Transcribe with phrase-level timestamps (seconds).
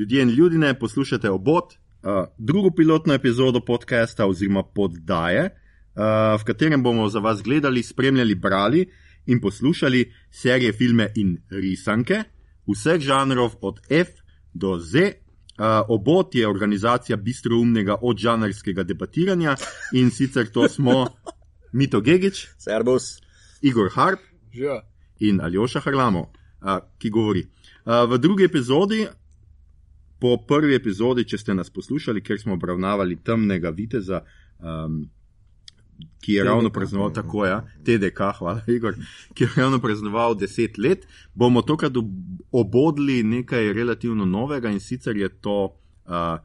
[0.00, 6.82] ljudje in ljudje, poslušate obot, uh, drugo pilotno epizodo podcasta oziroma poddaje, uh, v katerem
[6.82, 8.86] bomo za vas gledali, spremljali, brali
[9.26, 12.22] in poslušali serije, filme in risanke
[12.66, 14.08] vseh žanrov od F
[14.54, 14.98] do Z.
[15.60, 19.56] Uh, obot je organizacija bistroumnega odžanrskega debatiranja
[19.92, 21.06] in sicer to smo
[21.78, 23.20] Mito Gigič, Servus,
[23.60, 24.20] Igor Harp
[24.52, 24.80] Že.
[25.18, 27.44] in Aljoša Harlamo, uh, ki govori.
[27.84, 29.06] Uh, v drugi epizodi,
[30.20, 34.22] po prvi epizodi, če ste nas poslušali, ker smo obravnavali temnega viteza,
[34.58, 35.02] um,
[36.20, 36.48] ki je TDK.
[36.48, 38.96] ravno praznoval tako, ja, TDK, hvala, Igor,
[39.34, 45.16] ki je ravno praznoval deset let, bomo tokrat ob- obodli nekaj relativno novega in sicer
[45.16, 45.58] je to
[46.08, 46.38] uh,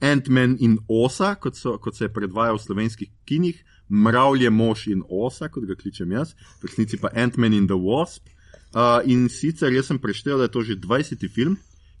[0.00, 5.00] Ant-Man in Osa, kot, so, kot se je predvajal v slovenskih kinih, Mravlje mož in
[5.08, 8.28] Osa, kot ga kličem jaz, v resnici pa Ant-Man in the Wasp.
[8.76, 11.24] Uh, in sicer jaz sem preštel, da je to že 20.
[11.32, 11.56] film,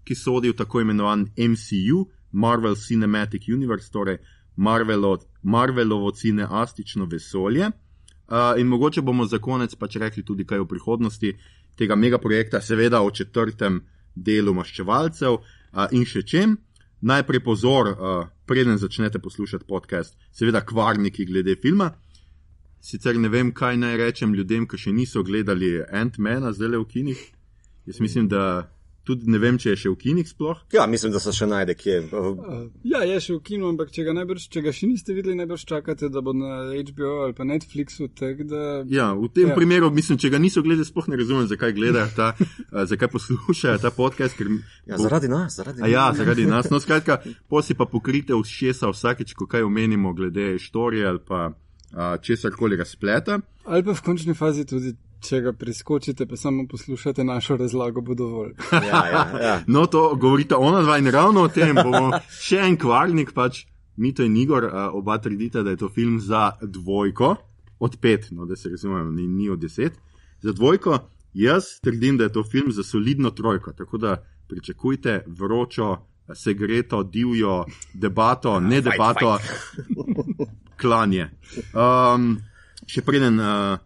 [0.08, 4.18] ki sodi v tako imenovan MCU, Marvel Cinematic Universe, torej
[4.56, 7.68] Marvelo, Marvelovo cineastično vesolje.
[8.28, 11.32] Uh, in mogoče bomo za konec pač rekli tudi kaj o prihodnosti
[11.76, 13.80] tega megaprojekta, seveda o četrtem
[14.14, 16.56] delu maščevalcev uh, in še čem.
[17.00, 21.92] Najprej pozor, uh, preden začnete poslušati podcast, seveda kvarniki glede filma.
[22.80, 26.88] Sicer ne vem, kaj naj rečem ljudem, ki še niso gledali Ant-Mana, zdaj le v
[26.88, 27.22] kinih.
[27.88, 28.68] Jaz mislim, da
[29.08, 30.60] tudi ne vem, če je še v kinih sploh.
[30.74, 31.98] Ja, mislim, da se še najde kje.
[32.12, 35.36] Uh, ja, je še v kinu, ampak če ga, najbrž, če ga še niste videli,
[35.40, 38.10] najbrž čakate, da bo na HBO ali pa Netflixu.
[38.18, 38.82] Tak, da...
[38.92, 39.54] Ja, v tem Ja.
[39.54, 39.56] ja.
[39.56, 43.78] primeru, mislim, če ga niso gledali, sploh ne razumem, zakaj gledajo ta, uh, zakaj poslušajo
[43.80, 44.36] ta podcast.
[44.36, 44.50] Ker,
[44.90, 46.20] ja, zaradi nas, zaradi A ja, nas.
[46.20, 46.68] zaradi nas.
[46.68, 52.18] No, skratka, posi pa pokrite všesa vsakeč, ko kaj omenimo glede štorije ali pa uh,
[52.20, 53.40] česar koli razpleta.
[53.64, 58.14] Ali pa v končni fazi tudi, če ga preskočite, pa samo poslušate našo razlago, bo
[58.14, 58.54] dovolj.
[58.72, 59.56] Ja, ja, ja.
[59.66, 62.12] No, to govorita ona dva in ravno o tem bomo
[62.46, 63.64] še en kvarnik, pač
[63.98, 67.34] Mito in Igor, oba trdita, da je to film za dvojko,
[67.82, 69.98] od pet, no, da se razumemo, ni, ni od deset.
[70.42, 70.98] Za dvojko,
[71.34, 74.16] jaz trdim, da je to film za solidno trojko, tako da
[74.48, 75.96] pričakujte vročo,
[76.34, 77.64] segreto, divjo
[77.94, 79.38] debato, ne debato,
[80.80, 81.30] klanje.
[81.74, 82.36] Um,
[82.86, 83.78] še preden uh,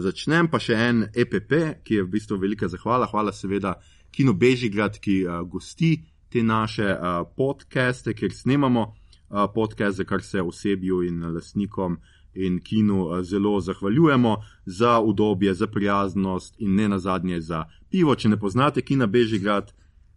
[0.00, 3.06] začnem, pa še en EPP, ki je v bistvu velika zahvala.
[3.10, 3.76] Hvala seveda
[4.10, 5.96] Kino Bežigrad, ki uh, gosti
[6.30, 11.98] te naše uh, podcaste, kjer snemamo uh, podcast, za kar se osebju in lastnikom
[12.34, 18.14] in kinu uh, zelo zahvaljujemo za udobje, za prijaznost in ne nazadnje za pivo.
[18.14, 19.72] Če ne poznate Kina Bežigrad,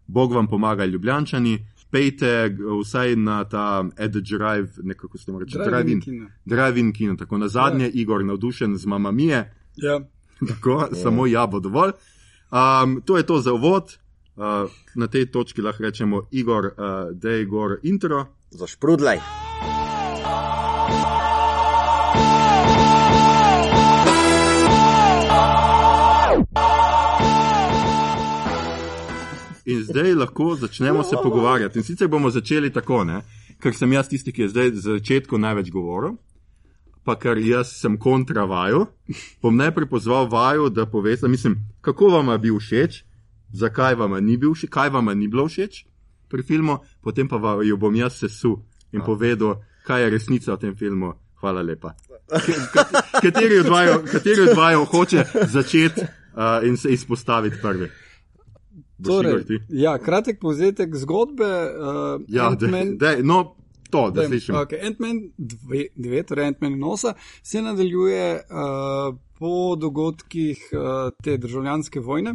[0.06, 1.58] Bog vam pomaga, ljubljančani.
[1.90, 6.26] Pejte vsaj na ta Ed Drive, nekako ste mu reči, Drive-in kino.
[6.44, 7.90] Drive-in kino, tako na zadnje, ja.
[7.94, 10.00] Igor navdušen z mama Mije, Ja.
[10.48, 10.94] tako, ja.
[11.02, 11.92] samo ja bo dovolj.
[12.50, 13.98] Um, to je to za uvod.
[14.36, 16.72] Uh, na tej točki lahko rečemo Igor, uh,
[17.12, 18.26] da je Igor intro.
[18.50, 19.18] Zašprudlej.
[29.64, 31.78] In zdaj lahko začnemo se pogovarjati.
[31.78, 33.22] In sicer bomo začeli tako, ne?
[33.62, 36.16] ker sem jaz tisti, ki je zdaj za začetku največ govoril,
[37.08, 38.82] pa ker jaz sem kontra vaju,
[39.40, 42.98] bom najprej pozval vaju, da poveste, mislim, kako vam je bil všeč,
[43.52, 45.86] zakaj vam ni bil všeč, kaj vam ni bilo všeč
[46.28, 48.58] pri filmu, potem pa vaju bom jaz sesul
[48.92, 51.14] in povedal, kaj je resnica o tem filmu.
[51.40, 51.94] Hvala lepa.
[53.22, 57.88] Kateri od vaju, kateri od vaju hoče začeti uh, in se izpostaviti prvi?
[59.06, 61.46] Torej, ja, kratek povzetek zgodbe.
[61.46, 62.66] Uh, Ja, da,
[62.98, 63.54] da, no,
[63.90, 64.54] to, da Dajmo, slišim.
[64.54, 72.34] Okay, Ant-Man 2, torej Ant-Man nosa, se nadaljuje uh, po dogodkih uh, te državljanske vojne.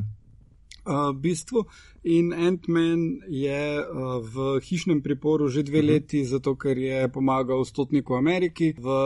[0.84, 1.66] Uh, bistvu.
[2.04, 8.18] In Ant-Man je uh, v hišnem priporu že dve leti, zato ker je pomagal stotniku
[8.20, 8.98] Ameriki v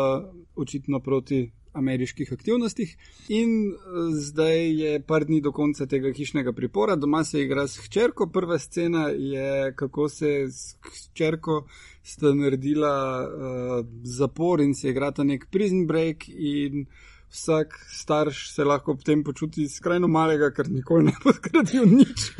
[0.55, 2.95] očitno proti ameriških aktivnostih.
[3.29, 7.77] In uh, zdaj je par dni do konca tega hišnega pripora, doma se igra s
[7.85, 8.29] hčerko.
[8.33, 11.65] Prva scena je, kako se s hčerko
[12.03, 12.95] sta naredila
[13.27, 16.29] uh, zapor in se igrata nek prison break.
[16.29, 16.85] In
[17.29, 22.31] vsak starš se lahko ob tem počuti skrajno malega, ker nikoli ne bo zgradil nič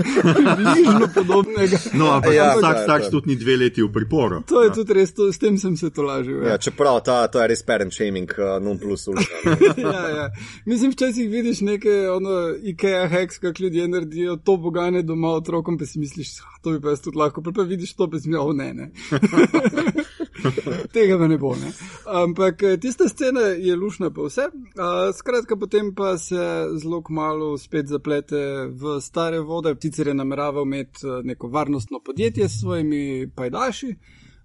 [0.56, 1.78] bližno podobnega.
[1.94, 3.12] No, ampak Ja, ja, vsak starš to.
[3.12, 4.42] tudi ni dve leti v priporu.
[4.44, 6.39] To je tudi res, to, s tem sem se tolažil.
[6.42, 6.57] Ja, Ja.
[6.57, 9.28] čeprav ta, to je res parent shaming, uh, non plus ultra.
[9.78, 10.25] ja, ja.
[10.66, 15.86] Mislim, včasih vidiš neke ono, IKEA hacks, kako ljudje naredijo to bogane doma otrokom, pa
[15.86, 18.30] si misliš, "Ah, to bi pa jaz tudi lahko, pa, pa vidiš to, pa si
[18.30, 18.92] misliš, oh ne, ne.
[20.94, 21.56] Tega pa ne bo.
[21.56, 21.72] Ne?
[22.06, 24.48] Ampak eh, tista scena je lušna pa vse.
[24.51, 29.75] Uh, skratka, potem pa se zelo kmalo spet zaplete v stare vode.
[29.81, 33.95] Sicer je nameraval imeti eh, neko varnostno podjetje s svojimi pajdaši.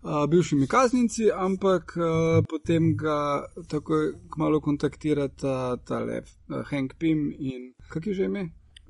[0.03, 7.31] Uh, bivšimi kaznjenci, ampak uh, potem ga takoj kmalo kontaktirata ta lev, uh, Hank Pym
[7.39, 8.49] in kak je že ime?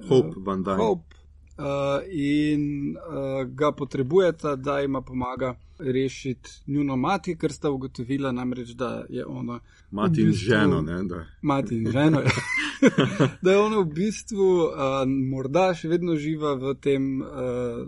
[0.09, 0.81] Hope Van Dyne.
[0.81, 1.22] Hope.
[1.63, 8.69] Uh, in uh, ga potrebujeta, da jima pomaga rešiti njuno mati, ker sta ugotovila namreč,
[8.69, 9.61] da je ona.
[9.91, 11.03] Mati v in bistvu- ženo, ne?
[11.05, 11.25] Da.
[11.43, 12.21] Mati in ženo.
[12.21, 12.31] ja.
[13.43, 14.73] da je ona v bistvu uh,
[15.07, 17.87] morda še vedno živa v tem uh,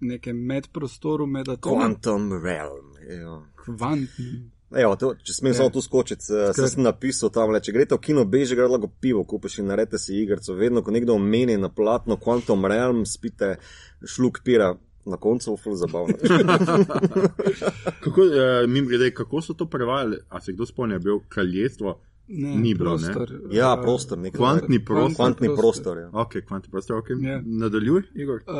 [0.00, 1.76] nekem medprostoru, med atomi.
[1.78, 2.90] Quantum realm.
[3.06, 3.38] Ja.
[3.64, 4.50] Kvantni.
[4.76, 5.56] Evo, to, če smem Ja.
[5.56, 8.68] samo tu skočiti, se Skr- sem napisal tam, le, če greste v kino, beži, gre
[8.68, 10.54] lahko pivo, kupiš in naredite si igrico.
[10.54, 13.56] Vedno, ko nekdo omeni na platno Quantum Realm, spite
[14.04, 14.74] šluk pira,
[15.06, 16.14] na koncu je ful zabavno.
[18.04, 20.18] Kako, eh, mim grede, kako so to prevajali?
[20.28, 22.00] A se kdo spomni, je bil kraljestvo?
[22.28, 23.12] Ne, Ni bilo, ne?
[23.12, 23.40] prostor.
[23.52, 24.38] ja, uh, prostor, nekaj.
[24.38, 25.14] Kvantni prostor.
[25.16, 25.62] Kvantni prostor.
[25.62, 26.10] prostor, ja.
[26.12, 27.10] Ok, kvantni prostor, ok.
[27.22, 27.42] Ja.
[27.44, 28.42] Nadaljuj, Igor.
[28.46, 28.54] Uh,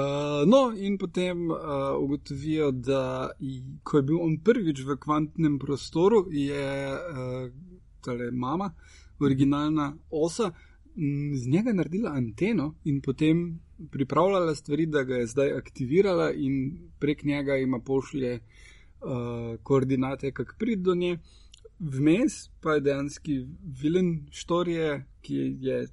[0.46, 1.56] no, in potem uh,
[1.98, 3.30] ugotovijo, da
[3.82, 7.50] ko je bil on prvič v kvantnem prostoru, je uh,
[8.04, 8.70] tale mama,
[9.20, 10.52] originalna osa,
[10.96, 13.60] m, z njega naredila anteno in potem
[13.90, 20.54] pripravljala stvari, da ga je zdaj aktivirala in prek njega ima pošlje uh, koordinate, kako
[20.58, 21.18] priti do nje.
[21.80, 23.36] Vmes pa je dejansko
[23.82, 25.86] vilen štorije, ki je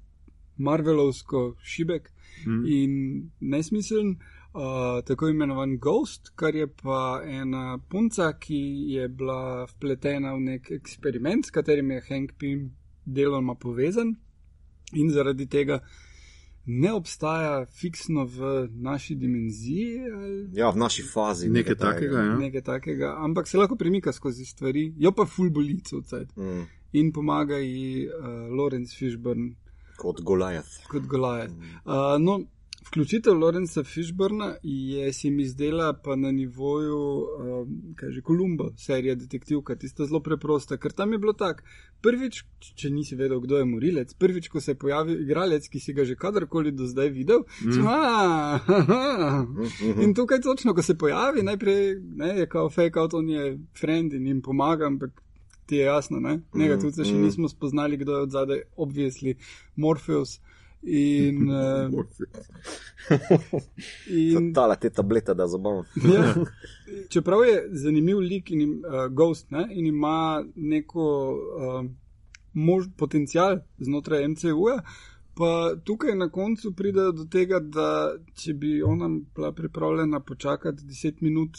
[0.56, 2.14] Marvelovsko šibek
[2.46, 2.66] Mm.
[2.66, 4.16] in nesmiseln,
[4.54, 10.70] uh, tako imenovan Ghost, kar je pa ena punca, ki je bila vpletena v nek
[10.70, 12.70] eksperiment, s katerim je Hank Pym
[13.04, 14.16] deloma povezan
[14.92, 15.80] in zaradi tega
[16.66, 21.48] ne obstaja fiksno v naši dimenziji ali ja, v naši fazi.
[21.48, 22.36] Nekaj takega, ja.
[22.38, 26.24] nekaj takega, ampak se lahko premika skozi stvari, jo pa full bolico vcaj.
[26.36, 26.64] Mm,
[26.94, 28.24] In pomaga ji uh,
[28.58, 29.54] Lawrence Fishburne
[29.96, 30.86] kot Goliath.
[30.88, 31.52] kot Goliath.
[31.84, 32.40] Uh, no,
[32.88, 39.14] vključitev Lorenza Fishburna je se mi zdela pa na nivoju, um, kaj že, Kolumba, serija
[39.14, 41.62] detektivka, tista zelo preprosta, ker tam je bilo tako.
[42.02, 42.44] Prvič,
[42.76, 46.04] če nisi vedel, kdo je morilec, prvič, ko se je pojavil igralec, ki si ga
[46.04, 47.72] že kadarkoli do zdaj videl, mm.
[47.72, 49.46] si, "A, haha."
[50.04, 54.12] in tukaj točno, ko se pojavi, najprej ne, je kao fake out, on je friend
[54.12, 55.24] in jim pomaga, ampak
[55.66, 56.40] ti je jasno, ne?
[56.54, 57.22] Njega tudi še mm.
[57.22, 59.36] nismo spoznali, kdo je od zadaj, obvisli
[59.76, 60.40] Morpheus.
[60.86, 62.04] In, uh,
[64.08, 65.84] in Tale te tablete, da je zabavno.
[66.14, 66.34] ja,
[67.08, 71.90] čeprav je zanimiv lik in im- uh, Ghost ne, in ima neko uh,
[72.52, 74.82] mož, potencial znotraj MCU-ja,
[75.34, 81.22] pa tukaj na koncu pride do tega, da če bi ona bila pripravljena počakati 10
[81.22, 81.56] minut.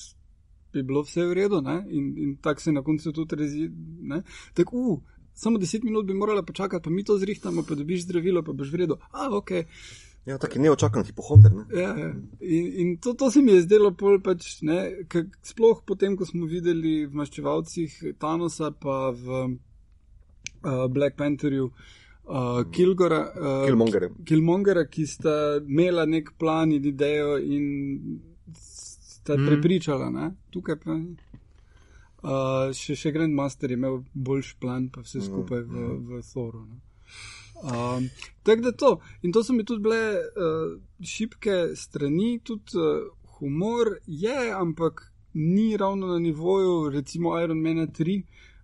[0.73, 1.85] Bi bilo vse v redu, ne?
[1.89, 3.69] in, in tako se na koncu tudi rezi.
[4.01, 4.21] ne.
[4.53, 8.43] Tako, uh, samo 10 minut bi morala počakati, pa mi to zrihtamo, pa dobiš zdravilo,
[8.43, 8.97] pa boš v redu.
[9.11, 9.51] A, ok.
[10.25, 11.53] Ja, taki neočakan hipohonder.
[11.53, 11.65] Ne?
[11.81, 12.13] Ja, ja.
[12.39, 16.25] In, in to, to se mi je zdelo pol pač, ne, kak, sploh potem, ko
[16.25, 24.09] smo videli v maščevalcih Thanosa, pa v uh, Black Pantherju uh, Kilgora, uh, Killmongerja.
[24.25, 27.69] Killmongera, ki sta imela nek plan in idejo in
[28.57, 29.45] sta mm.
[29.45, 30.97] prepričala, ne, tukaj pa.
[32.25, 36.63] Uh, še, še Grandmaster je imel boljši plan, pa vse skupaj v, v Thoru.
[36.65, 36.79] Ne.
[37.61, 38.07] Um,
[38.43, 38.89] tako da to.
[39.21, 40.71] In to so mi tudi bile uh,
[41.05, 43.05] šibke strani, tudi uh,
[43.37, 48.17] humor je, ampak ni ravno na nivoju, recimo Iron Man 3,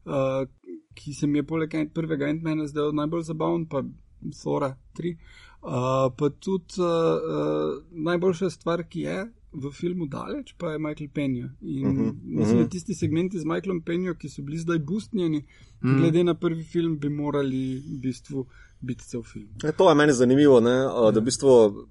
[0.05, 0.47] uh,
[0.93, 3.83] ki se mi je poleg prvega Ant-Mana zdel najbolj zabaven, pa
[4.41, 5.13] Thora 3.
[5.61, 9.19] Uh, pa tudi uh, uh, najboljša stvar, ki je
[9.53, 11.49] v filmu daleč, pa je Michael Penja.
[11.61, 12.63] In uh Mhm, -huh, mislim, mhm.
[12.63, 15.45] da tisti segmenti z Michaelom Penjo, ki so bili zdaj boostnjeni,
[15.81, 15.97] mm.
[15.97, 18.45] glede na prvi film, bi morali v bistvu
[18.79, 19.49] biti cel film.
[19.63, 20.77] E, to je meni zanimivo, ne,
[21.13, 21.87] da v bistvu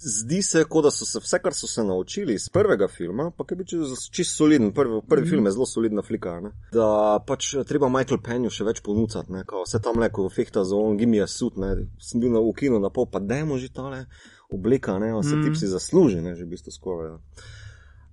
[0.00, 3.44] zdi se, kot da so se vse, kar so se naučili iz prvega filma, pa
[3.44, 3.66] ki je bil
[4.10, 8.50] čist, soliden, prvi, prvi film je zelo solidna flika, ne, da pač treba Michael Penju
[8.50, 12.20] še več kao, vse tam le, ko fehta za on, gimi je sud, ne, sem
[12.20, 14.06] bil na v kinu na pol, pa dajmo že tale
[14.52, 15.46] obleka, ne, vse mm.
[15.46, 17.16] tip si zasluži, ne, že v bistvu skoraj.
[17.16, 17.48] Ne.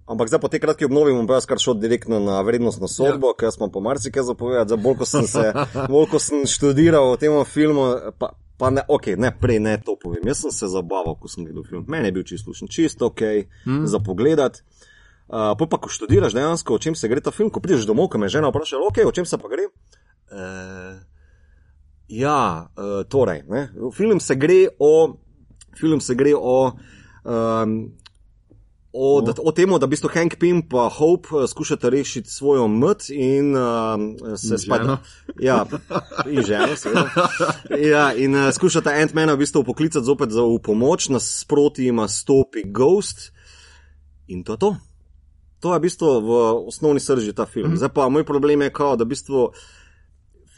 [0.07, 3.33] Ampak zdaj po tej kratki obnovi bom pa jaz kar šel direktno na vrednostno sodbo,
[3.33, 3.37] ja.
[3.43, 5.51] ker imam pa marsikaj zapovedati, za bolj ko sem se,
[5.91, 9.97] bolj ko sem študiral o tem filmu, pa, pa ne, ok, ne prej ne to
[9.99, 10.23] povem.
[10.31, 11.83] Jaz sem se zabaval, ko sem gledal film.
[11.91, 13.25] Meni je bil čisto slušen, čisto ok,
[13.67, 13.83] mm.
[13.83, 14.63] za pogledat.
[15.27, 18.07] Uh, pa, pa ko študiraš dejansko, o čem se gre ta film, ko prideš domov,
[18.07, 19.67] ko me žena vprašala, ok, o čem se pa gre.
[20.31, 21.03] Uh,
[22.07, 25.19] ja, uh, torej, ne, film se gre o,
[25.79, 26.71] film se gre o,
[27.23, 27.77] um,
[28.99, 32.67] O, da, o tem, da v bistvu Hank Pym in Hope uh, skušata rešiti svojo
[32.67, 33.99] mt in uh,
[34.35, 34.97] se spada.
[35.39, 35.65] Ja,
[36.25, 37.05] in ženo, seveda.
[37.77, 43.31] Ja, in uh, skušata Ant-Mana v bistvu poklicati zopet za pomoč, nasproti ima stopi Ghost
[44.27, 44.75] in to je to.
[45.59, 46.29] To je v bistvu v
[46.65, 47.73] osnovni srži ta film.
[47.73, 47.77] Mm.
[47.77, 49.51] Zdaj pa moj problem je, kao, da v bistvu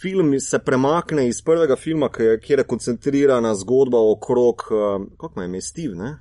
[0.02, 5.62] film se premakne iz prvega filma, kjer je koncentrirana zgodba okrog, uh, kako naj me
[5.62, 6.18] Steve, ne?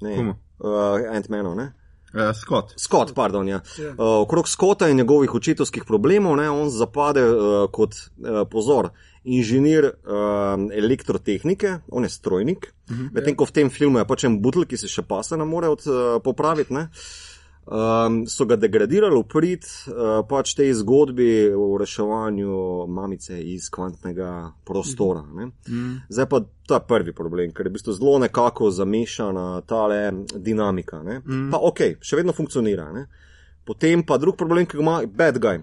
[0.00, 0.36] ne uh,
[1.10, 1.56] Ant-Manu.
[1.56, 2.72] Uh, Scott.
[2.76, 3.48] Scott, pardon.
[3.48, 3.60] Ja.
[3.78, 3.84] Yeah.
[3.84, 3.90] Ja.
[3.90, 8.88] Uh, okrog Scotta in njegovih očetovskih problemov, ne, on zapade uh, kot uh, pozor,
[9.24, 9.92] inženir uh,
[10.72, 13.36] elektrotehnike, on je strojnik, uh -huh, medtem yeah.
[13.36, 15.86] ko v tem filmu je pač en butl, ki se še pasa ne more od,
[15.86, 16.74] uh, popraviti.
[16.74, 16.88] Ne
[17.66, 24.52] um, so ga degradirali v prid uh, pač tej zgodbi o reševanju mamice iz kvantnega
[24.64, 25.22] prostora.
[25.22, 26.06] Mm.
[26.08, 29.86] Zdaj pa ta prvi problem, ker je v bistvu zelo nekako zamešana ta
[30.34, 31.02] dinamika.
[31.02, 31.48] Mm.
[31.50, 32.90] Pa ok, še vedno funkcionira.
[32.94, 33.06] Ne?
[33.66, 35.62] Potem pa drug problem, ki ga ima bad guy.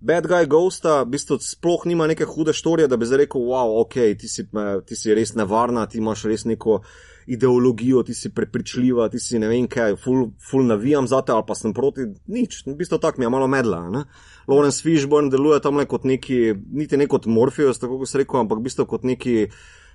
[0.00, 3.80] Bad guy Ghosta v bistvu sploh nima neke hude štorije, da bi zdaj rekel, wow,
[3.80, 4.44] ok, ti si,
[4.86, 6.82] ti si res nevarna, ti imaš res neko
[7.26, 11.44] ideologijo, ti si prepričljiva, ti si ne vem kaj, full, full navijam za te ali
[11.46, 13.80] pa sem proti, nič, v bistvu tak mi je malo medla.
[13.90, 14.04] Ne?
[14.46, 18.40] Lawrence Fishburne deluje tam le kot neki, niti ne kot Morpheus, tako kot se rekel,
[18.44, 19.48] ampak v bistvu kot neki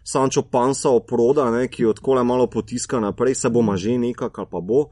[0.03, 1.67] Sancho Pansa oproda, ne?
[1.71, 4.89] ki odkole malo potiska naprej, se bo maže nekak ali pa bo.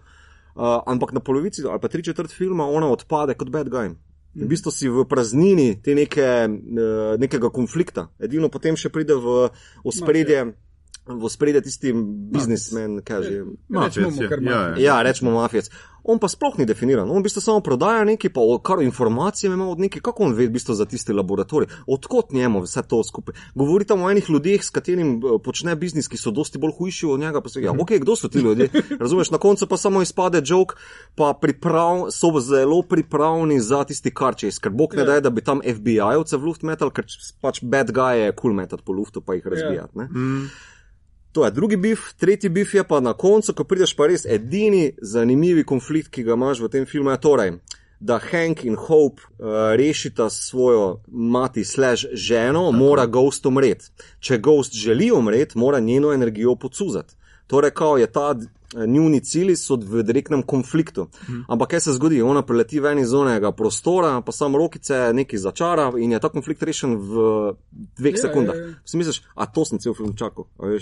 [0.59, 3.91] Uh, ampak na polovici ali pa tri četrt filma ona odpade kot bad guy.
[4.35, 8.07] V bistvu si v praznini te neke, uh, nekega konflikta.
[8.19, 9.49] Edino potem še pride v
[9.83, 10.45] ospredje.
[10.45, 10.68] No,
[11.09, 11.93] v spredje tisti
[12.31, 13.45] biznismen, kaj že.
[13.69, 14.29] Mafijec, ja.
[14.41, 14.75] Ja, ja.
[14.77, 15.69] ja, rečemo mafijec.
[16.03, 19.67] On pa sploh ni definiran, on v bistvu samo prodaja nekaj, pa kar informacije ima
[19.69, 23.35] od nekaj, kako on ve v bistvu za tisti laboratorij, odkot njemu vse to skupaj.
[23.55, 27.11] Govori tam o enih ljudeh, s katerim eh, počne biznis, ki so dosti bolj hujši
[27.11, 28.69] od njega, pa se ja, ok, kdo so ti ljudje?
[29.03, 30.79] Razumeš, na koncu pa samo izpade joke,
[31.15, 35.05] pa priprav, so zelo pripravni za tisti karčes, ker bog ne ja.
[35.05, 37.05] da, da bi tam FBI-ovce v luft metal, ker
[37.41, 39.99] pač bad guy je cool metat po luftu, pa jih razbijati.
[39.99, 40.07] Ja.
[41.31, 44.93] To je drugi bif, tretji bif je pa na koncu, ko prideš pa res edini
[45.01, 47.51] zanimivi konflikt, ki ga imaš v tem filmu, je torej,
[47.99, 53.91] da Hank in Hope uh, rešita svojo mati slaž ženo, mora Ghost umreti.
[54.19, 57.18] Če Ghost želi umreti, mora njeno energijo pocuzati.
[57.49, 58.35] Torej, kao je ta
[58.77, 61.07] Eh, njuni cilji so v direktnem konfliktu.
[61.25, 61.45] Hmm.
[61.47, 62.21] Ampak kaj se zgodi?
[62.21, 66.63] Ona preleti ven iz onega prostora, pa samo rokice nekaj začara in je ta konflikt
[66.63, 67.23] rešen v
[67.97, 68.55] dveh ja, sekundah.
[68.55, 68.73] Ja, ja.
[68.85, 70.45] Si misliš, a to sem cel film čakal?
[70.57, 70.77] Tako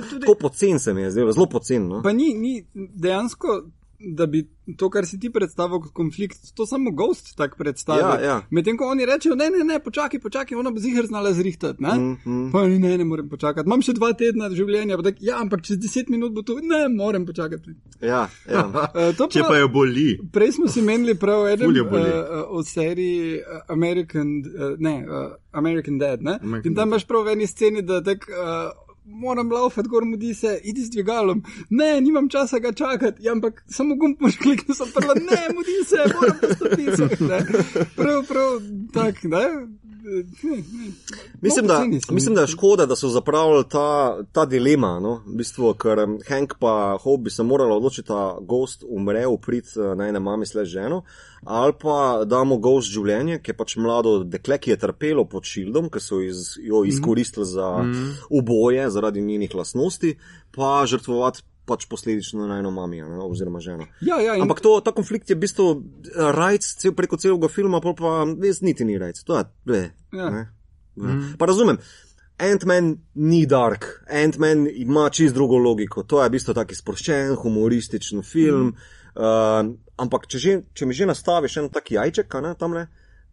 [0.00, 0.20] tudi...
[0.24, 1.88] tako pocen se mi je zdelo, zelo pocen.
[1.88, 2.00] No?
[2.02, 3.60] Pa ni, ni dejansko
[3.98, 4.46] da bi
[4.78, 8.20] to, kar si ti predstavil kot konflikt, to samo Ghost tako predstavlja.
[8.20, 8.36] Ja, ja.
[8.50, 11.82] Medtem ko oni rečejo, ne, ne, ne, počakaj, počakaj, ona bo ziger znala zrihtati.
[11.82, 11.94] Ne?
[11.94, 12.52] Mm, mm.
[12.52, 13.66] Pa ne, ne morem počakati.
[13.66, 17.26] Imam še dva tedna življenja, tak, ja, ampak čez deset minut bo to, ne, morem
[17.26, 17.74] počakati.
[18.00, 18.66] Ja, ja.
[18.70, 20.10] uh, pa, Če pa jo boli.
[20.32, 26.22] Prej smo si menili prav eden uh, od seriji American, uh, ne, uh, American Dead.
[26.22, 26.38] Ne?
[26.42, 28.30] American In tam imaš prav v eni sceni, da tak.
[28.30, 31.42] Uh, moram laufati, gor mudi se, idi z dvigalom.
[31.70, 35.78] Ne, nimam časa ga čakati, ja, ampak samo gumb moš klikniti, sem prva, ne, mudi
[35.86, 36.86] se, moram postopiti.
[37.96, 38.60] Prav, prav,
[38.92, 39.44] tak, ne.
[41.40, 45.22] Mislim, da, mislim, da je škoda, da so zapravili ta, ta dilema, no?
[45.26, 49.72] v bistvu, ker Hank pa Hope bi se morala odločiti, da gost umre v prid
[49.76, 51.02] eh, na ene mami sled ženo,
[51.44, 55.90] ali pa damo gost življenje, ki je pač mlado dekle, ki je trpelo pod šildom,
[55.90, 56.88] ki so iz, jo mhm.
[56.94, 58.10] izkoristili za mhm.
[58.30, 60.16] uboje zaradi njenih lasnosti,
[60.54, 63.86] pa žrtvovati pač posledično na eno mamijo, ne, oziroma ženo.
[64.00, 64.46] Ja, ja, in...
[64.46, 68.18] Ampak to, ta konflikt je v bistvu eh, rajc cel, preko celega filma, pa pa
[68.32, 69.22] res niti ni rajc.
[69.28, 69.82] To je, ble,
[70.16, 70.30] ja.
[70.34, 70.44] ne.
[70.98, 71.34] Mm.
[71.38, 71.80] Pa razumem.
[72.38, 73.84] Ant-Man ni dark,
[74.14, 76.04] Ant-Man ima čist drugo logiko.
[76.06, 78.70] To je v bistvu taki sproščen, humorističen film.
[78.70, 78.94] Mm.
[79.18, 82.84] Uh, ampak če, že, če mi že nastaviš en taki jajček, ne, tam le,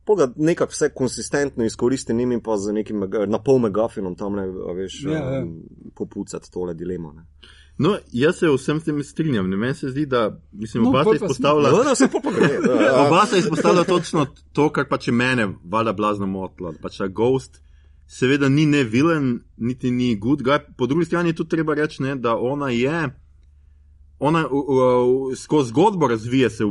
[0.06, 4.48] pogled nekako vse konsistentno izkoristi njim in pa z nekim na pol megafinom tam le,
[4.80, 5.44] veš, ja, ja.
[5.44, 5.60] Um,
[5.98, 7.14] popucati tole dilemo.
[7.14, 7.28] Ne.
[7.78, 9.50] No, jaz se vsem tem strinjam.
[9.50, 11.72] Meni se zdi, da mislim, no, oba sta izpostavila.
[11.72, 12.08] No, se
[13.08, 16.74] oba sta izpostavila točno to, kar pač mene vada blazno motlo.
[16.82, 17.62] Pač ta ghost
[18.08, 20.60] seveda ni ne vilen, niti ni good guy.
[20.78, 23.10] Po drugi strani je tudi treba reči, ne, da ona je.
[24.20, 24.46] Ona
[25.36, 26.64] skozi zgodbo razvija se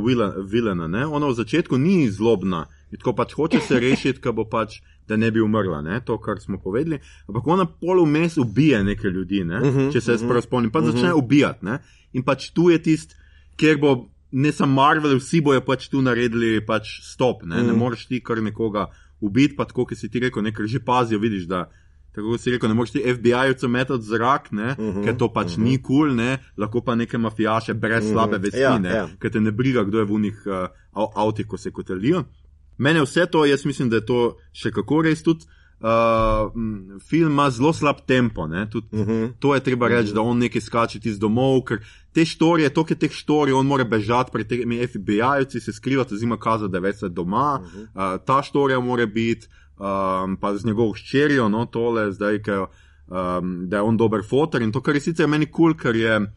[0.49, 2.65] vilena, ona v začetku ni zlobna,
[2.97, 5.99] tako pač hoče se rešiti, ko bo pač da ne bi umrla, ne?
[6.05, 6.99] to, kar smo povedali.
[7.27, 9.57] Ampak ona polumest ubije nekaj ljudi, ne?
[9.61, 10.27] uh mhm, -huh, če se uh -huh.
[10.27, 10.91] prav spomnim, pa uh -huh.
[10.91, 11.17] začne mhm.
[11.17, 11.65] ubijati.
[11.65, 11.79] Ne?
[12.13, 13.15] In pač tu je tist,
[13.55, 17.43] kjer bo ne samo Marvel, vsi bojo pač tu naredili pač stop.
[17.43, 17.67] Ne, uh -huh.
[17.67, 18.87] ne moreš ti kar nekoga
[19.21, 21.69] ubiti, pa tako, ki si ti rekel, nekaj že pazijo, vidiš, da
[22.15, 25.27] tako kot si rekel, ne moreš ti FBI-jevcev metati zrak, ne, uh -huh, ker to
[25.33, 25.63] pač uh -huh.
[25.63, 28.13] ni kul, cool, lahko pa neke mafijaše brez uh -huh.
[28.13, 29.07] slabe vesti, ja, ja.
[29.19, 32.23] ker te ne briga, kdo je v unih uh, avtih, ko se kotelijo.
[32.77, 34.21] Mene vse to, jaz mislim, da je to
[34.53, 35.45] še kako res tudi.
[35.85, 36.53] Uh,
[37.03, 38.47] film ima zelo slab tempo.
[38.71, 39.33] Tud, uh -huh.
[39.39, 41.79] To je treba reči, da on nekaj skače iz domov, ker
[42.13, 46.37] te štorije, to je teh štorij, on mora bežati pred temi FBI-jevci, se skrivati, zima
[46.37, 47.59] kaza, da je več doma.
[47.61, 48.15] Uh -huh.
[48.15, 52.65] uh, ta štorija mora biti, um, pa z njegovo ščerijo, no tole, zdaj, ker,
[53.07, 54.61] um, da je on dober fotor.
[54.61, 56.31] In to, kar je sicer meni kul, cool, ker je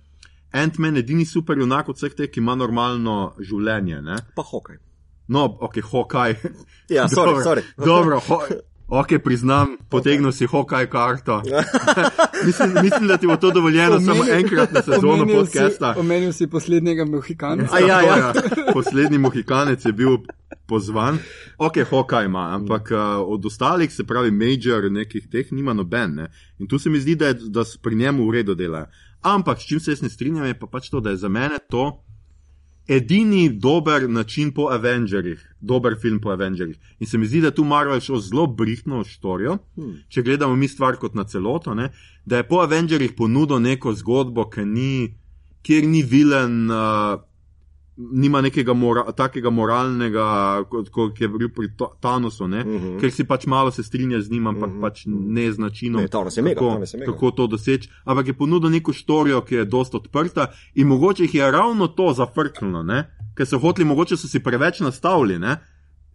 [0.53, 4.03] Ant-Man edini super junak od vseh teh, ki ima normalno življenje.
[4.03, 4.17] Ne?
[4.35, 4.88] Pa hokaj.
[5.29, 6.35] No, ok, hokaj.
[6.89, 7.63] Ja, sorry, sorry.
[7.77, 8.41] Dobro, ho
[8.89, 11.43] Ok, priznam, potegnil si hokaj karto.
[12.47, 15.95] mislim, mislim, da ti bo to dovoljeno omenil, samo enkrat na sezono podcasta.
[15.99, 17.79] Omenil si poslednjega Mohikanca.
[17.79, 18.33] Ja, ja, ja.
[18.73, 20.17] Poslednji Mohikanec je bil
[20.67, 21.19] pozvan.
[21.59, 26.15] Ok, hokaj ima, ampak uh, od ostalih, se pravi, major nekih teh, nima noben.
[26.15, 26.31] Ne?
[26.59, 28.87] In tu se mi zdi, da, je, da pri njemu v redu dela.
[29.21, 31.59] Ampak, s čim se jaz ne strinjam, je pa pač to, da je za mene
[31.71, 32.05] to
[32.89, 36.79] edini dober način po Avengerjih, dober film po Avengerjih.
[37.01, 39.95] In se mi zdi, da tu Marvel šel zelo brihtno štorijo, hmm.
[40.09, 41.91] če gledamo mi stvar kot na celoto, ne,
[42.25, 45.15] da je po Avengerjih ponudil neko zgodbo, ni,
[45.63, 46.71] kjer ni vilen.
[46.71, 47.28] Uh,
[47.99, 50.25] nima nekega mora, takega moralnega,
[50.71, 51.69] kot, kot je bil pri
[52.01, 52.69] Thanosu, uh mhm.
[52.69, 53.01] -huh.
[53.01, 54.79] ker si pač malo se strinja z njim, ampak uh mhm.
[54.79, 54.89] -huh.
[54.89, 56.09] pač ne z načinom, ne,
[56.55, 57.89] kako, kako to doseči.
[58.05, 62.13] Ampak je ponudil neko štorijo, ki je dosta odprta in mogoče jih je ravno to
[62.13, 62.85] zafrknilo,
[63.35, 65.39] ker so hoteli, mogoče so si preveč nastavili.
[65.39, 65.57] Ne?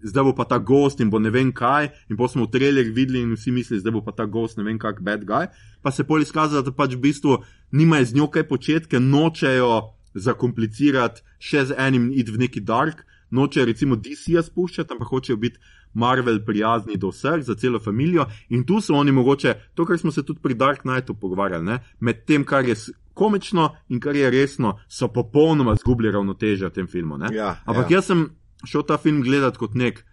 [0.04, 2.94] Zdaj bo pa ta gost in bo ne vem kaj, in pa smo v trailerju
[2.94, 5.48] videli in vsi mislijo, da bo pa ta gost ne vem kak bad guy.
[5.82, 7.38] Pa se pol izkazalo, da pač v bistvu
[7.72, 9.82] nimajo z njo kaj početi, ker nočejo
[10.14, 15.60] zakomplicirati še z enim id v neki dark, noče recimo DC-ja spuščati, ampak hočejo biti
[15.94, 18.26] Marvel prijazni do vseh, za celo družino.
[18.50, 21.80] In tu so oni mogoče, to, kar smo se tudi pri Dark Knightu pogovarjali, ne?
[22.00, 22.76] med tem, kar je
[23.14, 27.20] komično in kar je resno, so popolnoma zgubili ravnoteže v tem filmu.
[27.32, 27.98] Ja, ampak ja.
[27.98, 28.30] jaz sem
[28.66, 30.06] šel ta film gledati kot nek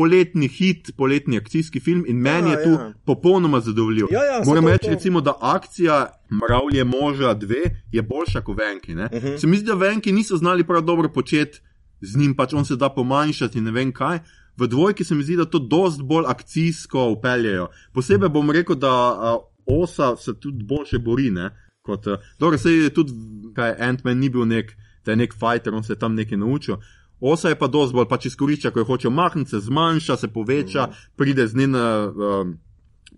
[0.00, 2.92] poletni hit, poletni akcijski film in meni ja, je tu ja.
[3.04, 4.06] popolnoma zadovoljiv.
[4.10, 8.94] Ja, ja, Moram reči, recimo, da akcija Mravlje moža 2 je boljša kot Venki.
[8.94, 9.26] Uh mhm.
[9.26, 9.40] -huh.
[9.40, 11.60] Se mi zdi, da Venki niso znali prav dobro početi
[12.00, 14.18] z njim, pač on se da pomanjšati in ne vem kaj.
[14.56, 17.68] V dvojki se mi zdi, da to dost bolj akcijsko upeljejo.
[17.92, 21.30] Posebej bom rekel, da uh, osa se tudi boljše bori.
[21.30, 21.50] Ne?
[21.82, 23.12] Kot, uh, dobro, se je tudi,
[23.54, 26.76] kaj Ant-Man ni bil nek, da je nek fighter, on se je tam nekaj naučil.
[27.20, 30.86] Osa je pa dosti bolj pač izkorišča, ko je hoče mahniti, se zmanjša, se poveča,
[30.86, 31.14] mm.
[31.16, 31.86] pride z njena.
[32.16, 32.58] Um,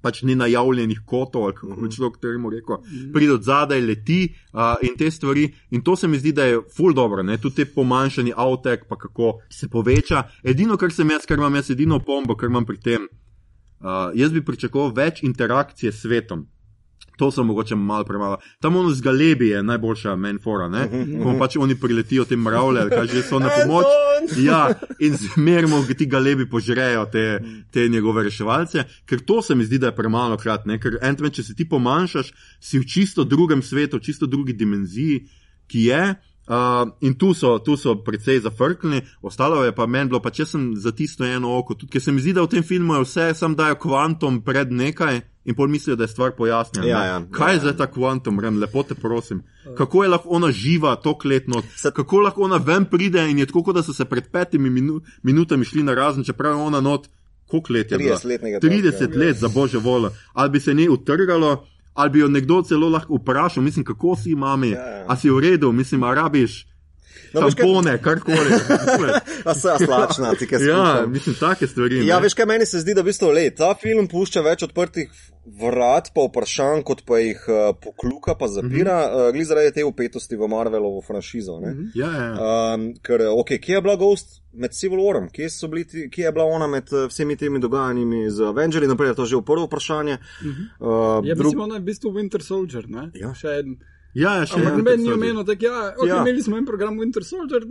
[0.02, 1.90] Pač ni najavljenih kotov, ali kako bi mhm.
[1.94, 3.12] človek temu rekel, mhm.
[3.14, 5.44] pride od zadaj, leti uh, in te stvari.
[5.70, 7.36] In to se mi zdi, da je ful dobro, ne?
[7.38, 10.24] tudi te pomanjšani avtek, pa kako se poveča.
[10.42, 14.34] Edino, kar sem jaz, kar imam jaz, edino pombo, kar imam pri tem, uh, jaz
[14.34, 16.48] bi pričakoval več interakcije s svetom.
[17.16, 18.36] To so mogoče malo premalo.
[18.60, 20.88] Tam ono z Galebi je najboljša menfora, ne?
[21.22, 23.86] Ko pač oni priletijo te mravlje, kaj že so na pomoč.
[24.38, 24.70] Ja,
[25.02, 29.90] in zmerno ti Galebi požrejo te, te njegove reševalce, ker to se mi zdi, da
[29.90, 30.78] je premalo krat, ne?
[30.80, 35.24] Ker entmen, če se ti pomanjšaš, si v čisto drugem svetu, v čisto drugi dimenziji,
[35.66, 36.02] ki je.
[36.42, 40.46] Uh, in tu so, tu so precej zafrknili, ostalo je pa meni bilo, pa če
[40.46, 43.04] sem za tisto eno oko, tudi ker se mi zdi, da v tem filmu je
[43.04, 46.86] vse, sam dajo kvantom pred nekaj in pol mislijo, da je stvar pojasnjena.
[46.86, 49.42] Ja, ja, Kaj ja, je zdaj ta kvantum, rem, lepo te prosim.
[49.78, 53.72] Kako je lahko ona živa to kletno, kako lahko ona ven pride in je tako,
[53.72, 57.08] da so se pred petimi minu, minutami šli na razen, čeprav je ona not,
[57.46, 58.62] koliko let je 30 let.
[58.62, 60.10] 30 let, za božjo voljo.
[60.32, 64.34] Ali bi se ne utrgalo, ali bi jo nekdo celo lahko vprašal, mislim, kako si
[64.34, 65.04] mami, ja, ja.
[65.08, 66.71] a si v redu, mislim, arabiš.
[67.32, 68.58] No, Tampone, kar koli.
[69.48, 70.66] A se aslačna, ti kaj se.
[70.66, 72.06] Ja, mislim, take stvari.
[72.06, 75.08] Ja, veš kaj meni se zdi, da v bistvu le, ta film pušča več odprtih
[75.44, 79.26] vrat, pa vprašanj, kot pa jih uh, pokluka, pa zapira, mm -hmm.
[79.26, 81.60] uh, glede zaradi te upetosti v Marvelovo franšizo.
[81.60, 81.90] Mm -hmm.
[81.94, 82.74] Ja, ja.
[82.74, 86.44] Um, ker, ok, kje je bila Ghost med Civil Warom, kje, bili, kje je bila
[86.44, 90.18] ona med uh, vsemi temi dogajanji z Avengers, naprej, to je že v prvo vprašanje.
[90.42, 90.86] Mm -hmm.
[90.86, 91.46] uh, ja, drug...
[91.46, 93.10] mislim, ona je v bistvu Winter Soldier, ne?
[93.14, 93.34] Ja.
[93.34, 93.76] Še en.
[94.12, 94.58] Ja, ja, še.
[94.60, 96.18] Ampak meni je omenil, da ja, okay, ja.
[96.20, 97.64] imeli smo en program Winter Soldier.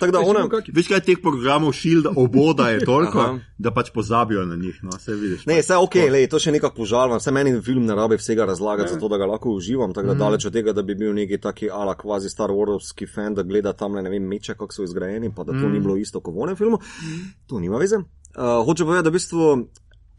[0.00, 3.26] Tako da ona, veš kaj teh programov Shield oboda je toliko,
[3.60, 4.78] da pač pozabijo na njih.
[4.86, 5.44] No, se vidiš.
[5.50, 7.20] Ne, vse ok, lej, to še nekako požalvam.
[7.20, 9.92] Vse meni film ne rabi vsega razlagati, zato da ga lahko uživam.
[9.92, 10.24] Tako da mm.
[10.24, 13.76] daleč od tega, da bi bil neki taki ala kvazi Star Warski fan, da gleda
[13.76, 15.76] tam ne vem meče, kako so izgrajeni, pa da to mm.
[15.76, 16.80] ni bilo isto kot v onem filmu.
[16.80, 17.30] Mm.
[17.52, 18.00] To nima veze.
[18.32, 19.52] Uh, hoče povedati, da v bistvu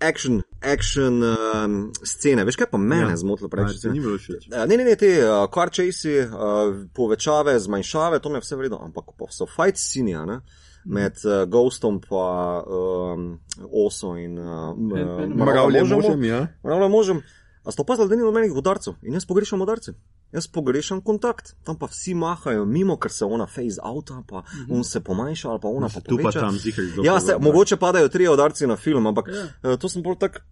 [0.09, 2.43] action action um, scene.
[2.45, 3.09] Veš kaj pa mene Ja.
[3.15, 3.17] ja.
[3.17, 3.79] zmotilo preveč?
[3.81, 4.47] ti ni bilo všeč.
[4.51, 8.55] Uh, ne, ne, ne, te uh, car chasey, uh, povečave, zmanjšave, to mi je vse
[8.59, 10.41] vredno, ampak pa so fight scenija, ne?
[10.85, 12.25] Med uh, Ghostom pa
[12.67, 13.39] um,
[13.71, 15.37] Oso in uh, Ant-Manom.
[15.39, 16.23] Mravlje možem.
[16.23, 16.47] ja.
[16.63, 17.21] Mravlje možem.
[17.65, 19.93] A sto pa da ni nobenih udarcev in jaz pogrešam udarce.
[20.31, 21.55] Jaz pogrešam kontakt.
[21.63, 24.77] Tam pa vsi mahajo mimo, ker se ona phase outa, pa mm -hmm.
[24.77, 26.39] on se pomanjša ali pa ona pa Tu pa poveča.
[26.39, 27.03] tam zihar kdo.
[27.03, 29.69] Ja, se, mogoče padajo tri udarci na film, ampak Ja.
[29.69, 29.77] ja.
[29.77, 30.45] to sem bolj tak,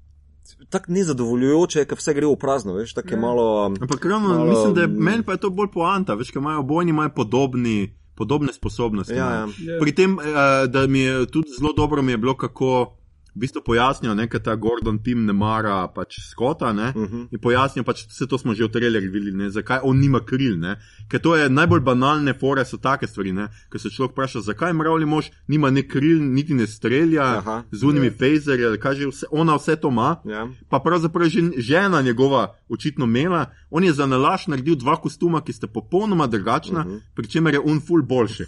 [0.70, 3.22] tak nezadovoljujoče, ker vse gre v prazno, veš, tako je Ja.
[3.22, 3.66] malo.
[3.66, 5.04] Ampak ravno Malo, mislim, da je mm.
[5.04, 9.14] meni pa je to bolj poanta, veš, ker imajo obojni imajo podobni, podobne sposobnosti.
[9.14, 9.48] Ja, ja.
[9.82, 12.98] Pri tem, eh, da mi je tudi zelo dobro mi je bilo, kako
[13.36, 17.28] v bistvu pojasnijo, ne, ta Gordon Pim ne mara pač skota, ne, Uh -huh.
[17.32, 20.58] in pojasnijo pač, vse to smo že v trailerju videli, ne, zakaj on nima kril,
[20.60, 20.76] ne,
[21.10, 24.74] ker to je najbolj banalne fore so take stvari, ne, ker se človek vpraša, zakaj
[24.74, 27.64] mravlji mož nima ne kril, niti ne strelja Aha.
[27.72, 28.12] z unimi Ja.
[28.12, 30.48] fejzerji, ali kaj že vse, ona vse to ima Ja.
[30.70, 35.54] pa pravzaprav že žena njegova očitno imela, on je za nalaš naredil dva kostuma, ki
[35.54, 36.96] sta popolnoma drugačna, uh Mhm.
[36.96, 37.02] -huh.
[37.16, 38.44] pri čemer je on ful boljši.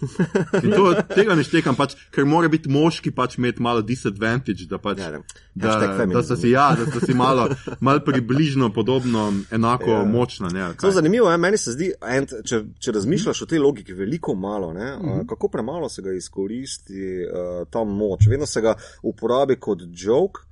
[0.64, 4.80] In to, tega ne štekam, pač, ker mora biti moški pač imeti malo disadvantage, da
[4.80, 4.98] pač.
[4.98, 5.22] Ja, ja.
[5.56, 5.74] Da,
[6.08, 7.48] da, sta si, ja, da sta si malo,
[7.80, 9.98] malo približno podobno, enako Ja.
[9.98, 10.06] ja.
[10.08, 10.50] močna.
[10.50, 10.72] Ne.
[10.76, 14.74] Zelo zanimivo je, meni se zdi, ent, če, če razmišljaš o tej logiki, veliko malo,
[14.74, 15.12] ne, Mhm.
[15.12, 18.26] uh, kako premalo se ga izkoristi uh, ta moč.
[18.28, 20.50] Vedno se ga uporabi kot joke.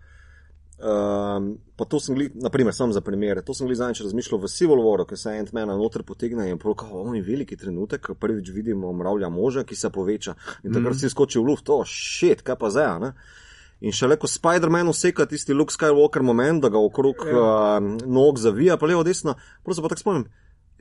[0.81, 4.47] Um, pa to sem, gli, naprimer, sam za primer, to sem gledal zadnjič razmišljal v
[4.49, 8.15] Civil Waru, ki se Ant-Mana noter potegne in prav, kao, on je veliki trenutek, ko
[8.15, 10.99] prvič vidimo mravlja moža, ki se poveča in takrat Mhm.
[10.99, 13.11] si skoči v luft, to šit, kaj pa zdaj, ne?
[13.81, 17.79] In šele ko Spider-Man useka tisti Luke Skywalker moment, da ga okrog Ja.
[17.81, 20.25] uh, nog zavija, pa levo, desno, prav se pa tako spomnim.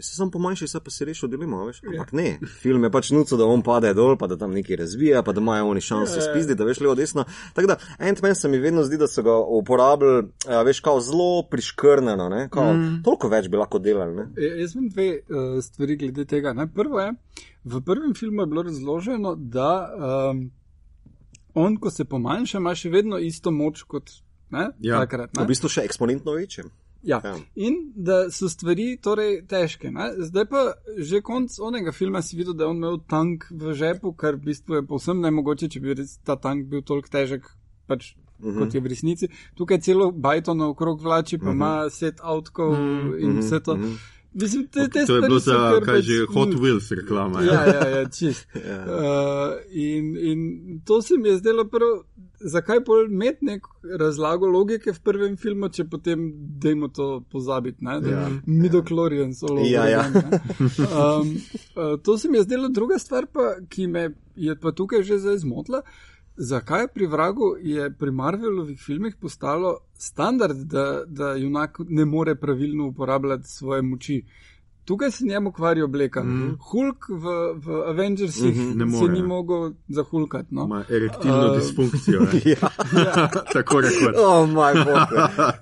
[0.00, 1.82] Se sem pomanjši, se pa si rešil dilema, veš?
[1.84, 5.20] Ampak ne, film je pač nuco, da on pade dol, pa da tam nekaj razvija,
[5.22, 6.30] pa da imajo oni šanso Ja, ja.
[6.30, 7.24] spizdi, da veš levo, desno.
[7.52, 10.22] Tako da Ant-Man se mi vedno zdi, da so ga uporabljali,
[10.64, 12.48] veš, kao zelo priškrneno, ne?
[12.48, 13.02] Kao, mm.
[13.04, 14.28] Toliko več bi lahko delali, ne?
[14.40, 16.52] E, Jaz imam dve uh, stvari glede tega.
[16.56, 16.64] Ne?
[16.72, 17.12] Prvo je,
[17.64, 19.68] v prvem filmu je bilo razloženo, da
[20.32, 20.46] um,
[21.54, 24.10] on, ko se pomanjša, ima še vedno isto moč kot
[24.50, 24.70] ne?
[24.80, 24.98] Ja.
[24.98, 25.30] takrat.
[25.30, 25.46] V Ne?
[25.46, 26.64] bistvu še eksponentno večje.
[27.02, 27.20] Ja.
[27.24, 27.32] Ja.
[27.56, 29.90] In da so stvari torej težke.
[29.90, 30.10] Ne?
[30.20, 30.62] Zdaj pa
[30.98, 34.44] že konc onega filma si videl, da je on imel tank v žepu, kar v
[34.44, 37.48] bistvu je povsem nemogoče, če bi res ta tank bil toliko težek.
[37.86, 38.56] Pač Mhm.
[38.58, 39.26] Kot je v resnici.
[39.54, 42.72] Tukaj celo bajto naokrog vlači, pa ima set avtkov
[43.18, 43.76] in Mhm, vse to.
[43.76, 43.96] mhm.
[44.32, 47.42] Mislim, te, te to je bilo za kaj pač, že Hot mm, Wheels reklama.
[47.42, 48.46] Ja, ja, ja, čist.
[48.70, 48.78] Ja.
[48.86, 50.40] Uh, in, in
[50.86, 52.04] to se mi je zdelo prvo,
[52.40, 53.66] zakaj bolj imeti nek
[53.98, 56.28] razlago logike v prvem filmu, če potem
[56.62, 57.98] dajmo to pozabiti, ne?
[58.06, 58.28] Ja.
[58.46, 59.66] Midoklorian so logo.
[59.66, 60.06] Ja, ja.
[60.06, 61.34] Um,
[61.74, 65.18] uh, to se mi je zdelo druga stvar, pa, ki me je pa tukaj že
[65.18, 65.82] zdaj zmotila.
[66.42, 72.86] Zakaj pri vragu je pri Marvelovih filmih postalo standard, da, da junak ne more pravilno
[72.86, 74.24] uporabljati svoje moči?
[74.84, 76.22] Tukaj se njemu kvari obleka.
[76.22, 76.56] Mm -hmm.
[76.60, 77.24] Hulk v,
[77.66, 79.24] v Avengersih mm -hmm, se ni ja.
[79.24, 80.54] mogel zahulkati.
[80.54, 80.64] No?
[80.64, 82.20] Ima erektilno Uh, disfunkcijo.
[82.20, 82.40] ne.
[82.50, 82.70] Ja.
[83.54, 84.14] Tako rekoč.
[84.26, 85.08] O, moj bog.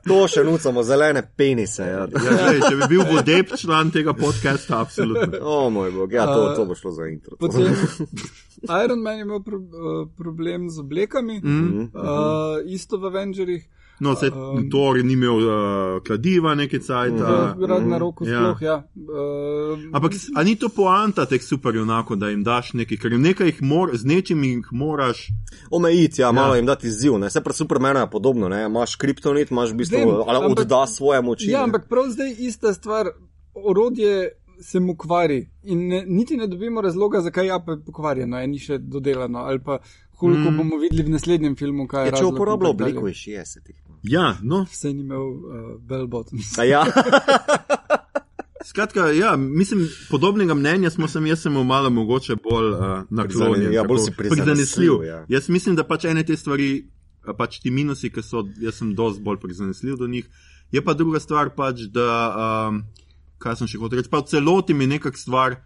[0.08, 1.82] To še nucamo, zelene penise.
[1.82, 1.98] Ja.
[1.98, 5.38] Ja, glej, če bi bil vodep član tega podcasta, absolutno.
[5.42, 7.36] O, moj bog, ja, to, to bo šlo za intro.
[7.36, 7.62] Potem
[8.84, 9.64] Iron Man je imel pro, uh,
[10.16, 11.68] problem z oblekami, mm Mhm.
[11.68, 11.90] -hmm.
[11.94, 13.68] uh, isto v Avengerjih.
[14.00, 15.50] No, se Um, Thor ni imel uh,
[16.02, 17.54] kladiva nekaj cajta.
[17.58, 18.38] Uh, Rad na roku Ja.
[18.38, 18.76] sploh, ja.
[18.96, 23.62] Uh, Ampak a ni to poanta teh superjunakov, da jim daš nekaj, ker nekaj jih
[23.62, 25.28] mor, z nečim jih moraš.
[25.70, 26.56] Omejiti, ja, malo Ja.
[26.56, 27.18] jim dati izziv.
[27.18, 27.30] Ne?
[27.30, 28.64] Se pri Supermanu je podobno, ne?
[28.66, 31.46] imaš kriptonit, imaš v bistvu, Vem, ali ampak- odda svoje moči.
[31.46, 31.64] Ja, ne.
[31.64, 33.06] ampak prav zdaj ista stvar,
[33.56, 34.28] orodje
[34.60, 38.58] se mu kvari in ne, niti ne dobimo razloga, zakaj je pa pokvarjeno, je ni
[38.58, 39.38] še dodelano.
[39.38, 39.78] Ali pa
[40.18, 40.56] hulko mm.
[40.56, 42.06] bomo videli v naslednjem filmu, kaj je.
[42.06, 42.98] Ja, če razlog in uporablja tako dalje.
[42.98, 43.76] obliko iz 60-ih.
[44.02, 46.58] Ja, no, Saj ni imel uh, bell bottoms.
[46.58, 46.84] A Ja,
[48.68, 53.72] skratka, ja, mislim, podobnega mnenja smo sem, jaz sem mu malo mogoče bolj uh, naklonjen.
[53.72, 55.24] ja, bolj si prizanesljiv, ja.
[55.28, 56.84] Jaz mislim, da pač ene te stvari,
[57.24, 60.28] a pač ti minusi, ki so, jaz sem dosti bolj prizanesljiv do njih.
[60.72, 62.08] Je pa druga stvar pač, da,
[62.68, 62.82] um,
[63.42, 65.60] kaj sem še hotel reči, pa v celoti mi nekak stvar uh,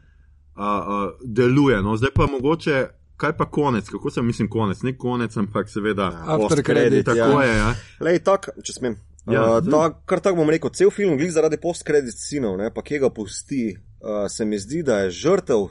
[0.57, 1.81] uh, deluje.
[1.85, 2.83] No, zdaj pa mogoče,
[3.21, 6.11] kaj pa konec, kako se mislim konec, ne konec, ampak seveda.
[6.27, 7.47] After credit, Tako ja.
[7.47, 7.71] je, ja.
[8.01, 8.99] Lej, tak, če smem.
[9.27, 9.33] Ja.
[9.33, 12.83] Ja, uh, ta, kar tako bom rekel, cel film, glih zaradi post-credit sinov, ne, pa
[12.83, 13.69] kje ga pusti,
[14.03, 15.69] uh, se mi zdi, da je žrtev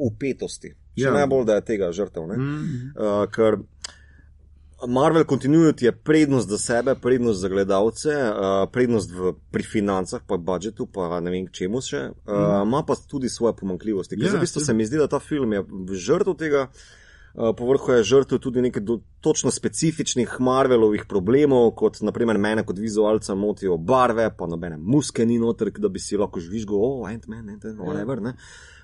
[0.00, 0.74] upetosti.
[0.98, 1.12] Še Ja.
[1.14, 1.20] ja.
[1.22, 2.26] najbolj, da je tega žrtev.
[2.28, 2.36] Ne.
[2.36, 2.90] Mm.
[2.98, 3.60] Uh, ker
[4.88, 10.36] Marvel Continuity je prednost za sebe, prednost za gledalce, uh, prednost v, pri financah, pa
[10.36, 14.16] budžetu, pa ne vem čemu še, uh, ima pa tudi svoje pomankljivosti.
[14.16, 14.66] Ker Ja, ja, bistvu seveda.
[14.66, 16.66] se mi zdi, da ta film je žrtev tega.
[17.30, 22.78] Uh, povrhu je žrtev tudi nekaj do, točno specifičnih Marvelovih problemov, kot naprimer mene kot
[22.78, 27.46] vizualca motijo barve, pa nobene muske ni noter, da bi si lahko žvižgal, oh, Ant-Man,
[27.54, 28.22] Ant-Man, whatever.
[28.22, 28.34] Ne?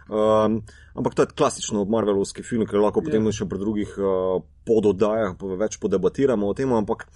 [0.08, 0.60] Um,
[0.94, 3.32] ampak to je klasično Marvelovski film, ker lahko potem Ja.
[3.32, 7.08] še pri drugih uh, pododajah po- več podebatiramo o tem, ampak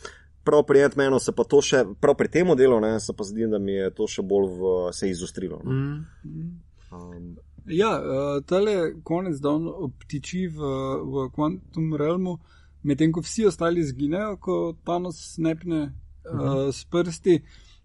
[0.45, 3.47] prav pri Ant-Manu se pa to še, prav pri tem delu, ne, se pa zdi,
[3.47, 5.61] da mi je to še bolj v, se izostrilo.
[5.65, 5.71] No.
[5.71, 6.59] Mm.
[6.93, 7.37] Um,
[7.69, 10.59] Ja, uh, tale konec dan obtiči v,
[11.05, 12.39] v Quantum Realmu,
[12.83, 15.93] medtem ko vsi ostali zginejo, ko Thanos snepne
[16.25, 17.37] uh, s prsti.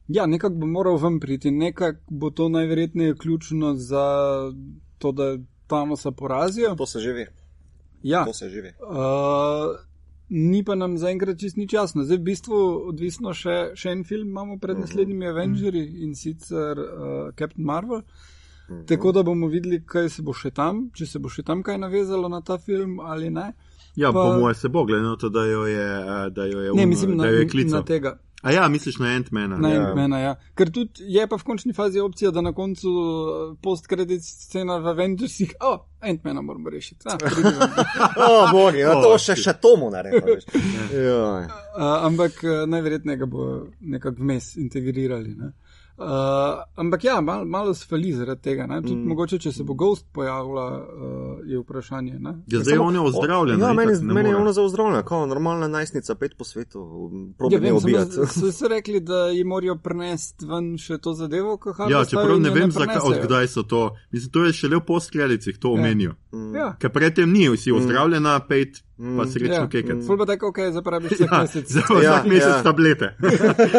[0.08, 4.06] Ja, nekako bo moral ven priti, nekako bo to najverjetneje ključno za
[5.06, 5.38] to, da
[5.68, 6.76] Thanosa porazijo.
[6.76, 7.26] to se že ve.
[8.04, 8.72] Ja, To se že ve.
[8.80, 9.76] Uh,
[10.30, 12.04] ni pa nam zaenkrat čist nič jasno.
[12.04, 16.88] Zdaj, v bistvu, odvisno še, še en film imamo pred naslednjimi Avengerji in sicer uh,
[17.32, 18.02] Captain Marvel.
[18.86, 21.78] Tako da bomo videli, kaj se bo še tam, če se bo še tam kaj
[21.78, 23.52] navezalo na ta film ali ne.
[23.96, 26.60] Ja, Pa- po mojem se bo, glede na to, da jo je, eh, da jo
[26.60, 27.84] je, Ne, un- mislim da na, jo je na klical.
[27.84, 28.18] tega.
[28.42, 29.58] A ja, misliš na Ant-Mana?
[29.58, 29.82] Na Ja.
[29.82, 30.36] Ant-Mana, ja.
[30.56, 34.92] Ker tudi je pa v končni fazi opcija, da na koncu eh, post-credit scena v
[34.94, 37.10] Avengersih, o, oh, Ant-Mana moramo rešiti.
[37.10, 37.18] Ah.
[38.30, 40.38] O, bogi, ja, to O, še, še tomu naredimo.
[41.06, 41.48] Ja.
[41.76, 43.46] Uh, ampak uh, najverjetneje ga bo
[43.82, 45.34] nekako vmes integrirali.
[45.36, 45.52] Ne?
[45.98, 48.66] Uh, ampak ja, mal, malo sfali zaradi tega.
[48.68, 48.82] Ne?
[48.82, 49.08] Tudi mm.
[49.08, 52.18] mogoče, če se bo Ghost pojavila, uh, je vprašanje.
[52.20, 52.34] Ne?
[52.52, 53.62] Ja, zdaj on je ozdravljen.
[53.62, 57.56] Ja, meni, ne meni je ona zaozdravljena, kot normalna najstnica, pet po svetu, Ja, probi
[57.56, 58.12] ne vem, ubijati.
[58.12, 62.10] samo so se rekli, da jim morajo prenesti ven še to zadevo, ko Ja, Harvey
[62.10, 63.86] čeprav ne vem, zakaj, odkdaj so to.
[64.12, 66.18] Mislim, to je šele v postkredicih, to omenijo.
[66.56, 66.74] Ja.
[66.80, 70.06] Ker predtem ni, si ozdravljena, pet, pa srečno Ja, kekec.
[70.08, 71.68] ful pa tako, ok, zapraviš vsak Ja, mesec.
[71.68, 72.64] za Ja, vsak mesec ja.
[72.64, 73.08] tablete.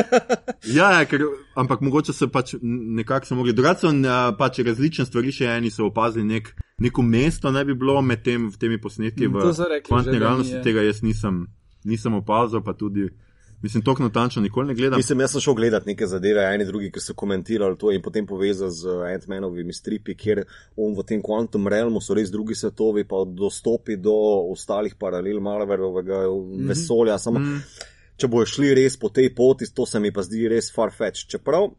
[0.70, 1.20] ja, ja ker,
[1.54, 3.52] ampak mogoče so pač nekako so mogli.
[3.52, 3.92] Drugače so
[4.34, 8.50] pač različne stvari, še eni so opazili nek, neko mesto, ne bi bilo med tem,
[8.52, 10.54] temi posnetki Mm, v kvantni realnosti.
[10.54, 10.62] ja.
[10.62, 11.46] Tega jaz nisem,
[11.84, 13.08] nisem opazil, pa tudi,
[13.66, 14.98] mislim, tok natančno nikoli ne gledam.
[14.98, 18.26] Mislim, jaz sem šel gledat neke zadeve, eni drugi, ki so komentirali to in potem
[18.26, 20.44] povezali z Ant-Manovimi stripi, kjer
[20.76, 24.14] on v tem Quantum Realmu so res drugi svetovi, pa dostopi do
[24.48, 26.68] ostalih paralel Marvelovega Mhm.
[26.68, 27.18] vesolja.
[27.18, 27.62] Samo, Mm.
[28.16, 31.26] če bojo šli res po tej poti, to se mi pa zdi res farfetch.
[31.26, 31.70] Čeprav,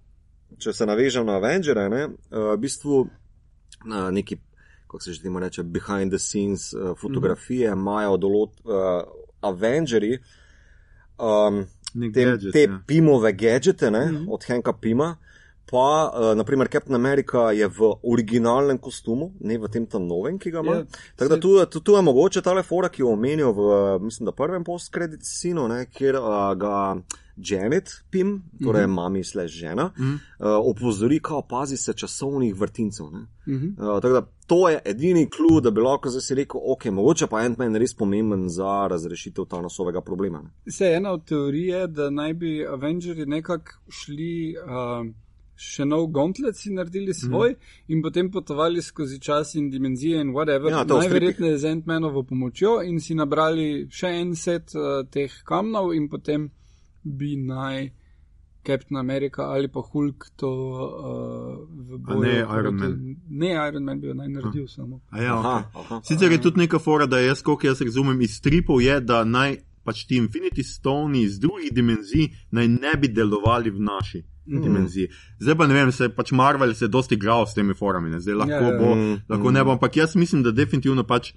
[0.57, 3.07] če se navežem na Avengere, ne, uh, v bistvu
[3.85, 4.37] na neki,
[4.83, 9.01] kako se že temu reče, behind the scenes uh, fotografije imajo določ, uh,
[9.41, 10.17] Avengeri.
[11.17, 11.65] Um,
[11.97, 12.79] Nek te, gadget, te ja.
[12.87, 14.33] Pimove gadžete, ne, mm -hmm.
[14.33, 15.15] od Henka Pima.
[15.67, 20.51] Pa, uh, naprimer, Captain America je v originalnem kostumu, ne v tem tam novem, ki
[20.51, 20.75] ga ima.
[20.75, 23.99] Ja, Yeah, Tako da tu, tu, tu je mogoče ta fora, ki jo omenijo v,
[23.99, 26.95] mislim, da prvem post-credit scenu, ne, kjer uh, ga
[27.37, 28.95] Janet Pim, torej mm -hmm.
[28.95, 30.13] mami slash žena, mm -hmm.
[30.13, 33.05] uh, opozori, kao pazi se časovnih vrtincev.
[33.11, 33.27] Ne.
[33.55, 33.67] Mhm.
[33.67, 37.27] Uh, tako da to je edini klub, da bi lahko zdaj si rekel, ok, mogoče
[37.27, 40.41] pa Ant-Man res pomemben za razrešitev Thanosovega problema.
[40.41, 40.71] Ne.
[40.71, 44.55] Se ena od teorij je, da naj bi Avengerji nekako šli.
[44.65, 45.13] Uh,
[45.59, 47.55] Še nov gauntlet si naredili svoj mm.
[47.87, 50.69] in potem potovali skozi čas in dimenzije in whatever.
[50.69, 56.09] Ja, Najverjetneje z Ant-Manovo pomočjo in si nabrali še en set uh, teh kamnov in
[56.09, 56.51] potem
[57.09, 57.89] bi naj
[58.63, 62.19] Captain America ali pa Hulk to uh, v A boju.
[62.21, 62.95] ne proti- Iron Man.
[63.29, 64.99] Ne, Iron Man bi jo naj naredil samo.
[65.09, 65.79] A Ja, Aha, okay.
[65.81, 66.01] aha.
[66.03, 69.55] Sicer je tudi neka fora, da jaz, koliko jaz razumem iz stripov, je, da naj
[69.83, 74.61] pač ti Infinity Stone iz drugih dimenzij naj ne bi delovali v naši mm.
[74.61, 75.07] dimenziji.
[75.39, 78.19] Zdaj pa ne vem, se pač Marvel se je dosti igral s temi forami, ne?
[78.19, 78.77] zdaj lahko Ja, ja.
[78.77, 81.31] bo, Mm, lahko ne bo, ampak jaz mislim, da definitivno pač.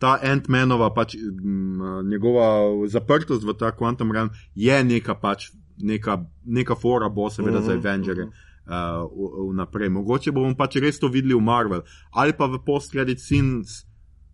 [0.00, 2.46] Ta Ant-Manova, pač, m, njegova
[2.88, 7.80] zaprtost v ta Quantum Realm je neka, pač, neka, neka fora, bo seveda za Mhm,
[7.84, 8.30] Avengere
[8.70, 9.88] uh, vnaprej.
[9.88, 11.82] Mogoče bomo pač res to videli v Marvel
[12.12, 13.84] ali pa v post-credit scenes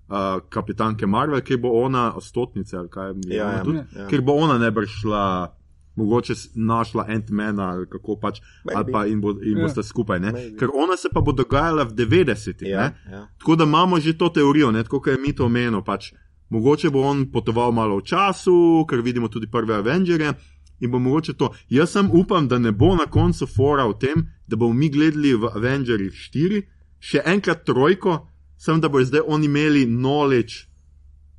[0.08, 4.06] uh, kapitanke Marvel, ker bo ona stotnica ali kaj je Ja, ja, tudi, ja.
[4.10, 5.55] ker bo ona ne bi šla.
[5.96, 8.76] Mogoče našla Ant-Mana ali kako pač, Maybe.
[8.76, 9.62] ali pa in, bo, in Ja.
[9.62, 10.20] boste skupaj.
[10.20, 10.32] ne.
[10.32, 10.58] Maybe.
[10.58, 12.68] Ker ona se pa bo dogajala v 90-ih.
[12.68, 13.12] Ja, ne.
[13.12, 13.28] ja.
[13.38, 15.82] Tako da imamo že to teorijo, ne, tako je mi to omenil.
[15.82, 16.12] Pač,
[16.48, 20.32] mogoče bo on potoval malo v času, ker vidimo tudi prve Avengere.
[20.78, 21.54] In bo mogoče to.
[21.68, 25.32] Jaz sem upam, da ne bo na koncu fora v tem, da bomo mi gledali
[25.34, 26.62] v Avengerjih 4,
[27.00, 30.68] še enkrat trojko, sem da bojo zdaj oni imeli knowledge,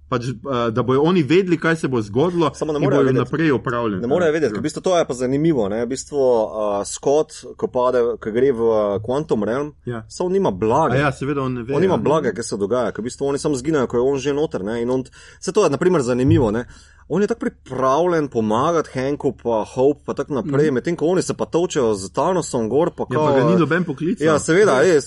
[0.09, 3.17] pač, uh, da bojo oni vedeli, kaj se bo zgodilo, Samo morejo bojo vedeti.
[3.19, 4.01] naprej upravljali.
[4.01, 5.69] Ne morejo vedeti, ker v bistvu to je pa zanimivo.
[5.69, 5.85] Ne?
[5.85, 6.49] V bistvu uh,
[6.85, 8.61] Scott, ko, pade, ko gre v
[9.01, 10.05] Quantum Realm, Ja.
[10.07, 10.93] samo nima blaga.
[10.93, 11.75] A ja, seveda on ne ve.
[11.75, 11.97] On ima ja.
[11.99, 14.63] blaga, kaj se dogaja, ker v bistvu oni samo zginejo, ko je on že noter.
[14.63, 14.81] Ne?
[14.81, 15.03] In on,
[15.39, 16.51] se to je, na primer, zanimivo.
[16.51, 16.65] Ne?
[17.09, 20.73] On je tako pripravljen pomagati Henku, pa Hope, pa tako naprej, mm.
[20.73, 22.91] medtem ko oni se pa točejo z Thanosom gor.
[22.91, 24.21] Pa, Ja, kao, pa ga ni noben poklic.
[24.21, 24.99] Ja, seveda, je,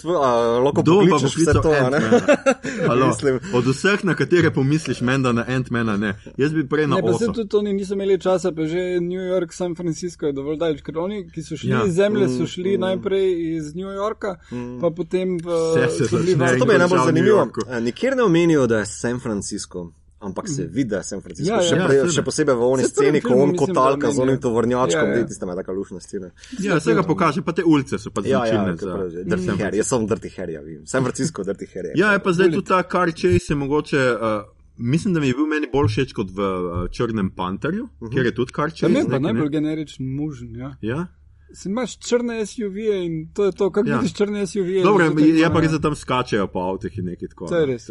[0.59, 1.73] lahko Kdo pokličeš vse to?
[2.89, 3.13] Halo.
[3.55, 6.15] Od vseh, na katere pomisliš, menda na Ant-Mana ne.
[6.37, 9.21] Jaz bi prej na Ne, pa se tudi oni niso imeli časa, pa že New
[9.23, 11.79] York, San Francisco je dovolj daleč, ker oni, ki so šli Ja.
[11.79, 11.85] ja.
[11.85, 12.81] iz zemlje, so Mm, šli mm.
[12.81, 14.81] najprej iz New Yorka, Mm.
[14.81, 17.05] pa potem v Vse se so bili začne v- To mi je in najbolj končal
[17.05, 17.39] v New zanimivo.
[17.39, 17.61] Yorku.
[17.69, 19.93] Eh, Nikjer ne omenijo, da je San Francisco.
[20.21, 21.49] Ampak se vidi, da je San Francisco.
[21.49, 21.63] Ja, ja.
[21.63, 22.13] še, Ja, prej, seveda.
[22.13, 25.19] še posebej v oni sceni, ko on kotalka z onim tovornjačkom, Ja, ja.
[25.19, 26.29] ja, tiste ima taka lušna scena.
[26.61, 28.95] Ja, vse ga pokaže, pa te ulice so pa Ja, ja, značilne kot za.
[28.95, 30.87] pravi, Dirty Harry, jaz sem Dirty Harry, ja, vem.
[30.87, 31.97] San Francisco, Dirty Harry.
[31.97, 34.03] Ja, je pa zdaj tudi ta Car Chase je mogoče.
[34.13, 34.43] Uh,
[34.81, 38.13] Mislim, da mi je bil meni bolj všeč kot v uh, Črnem panterju, uh -huh.
[38.13, 39.19] kjer je tudi pa neki, ne?
[39.21, 40.57] najbolj generičen možen.
[40.57, 40.77] Ja.
[40.81, 41.07] Ja?
[41.53, 43.91] Si imaš črne SUV-je in to je to, kako Ja.
[43.91, 43.99] ja.
[43.99, 44.83] vidiš črne SUV-je.
[44.83, 47.47] Dobro, je, je ima- pa res, da tam skačejo po avtih in nekaj tako.
[47.47, 47.89] To je res.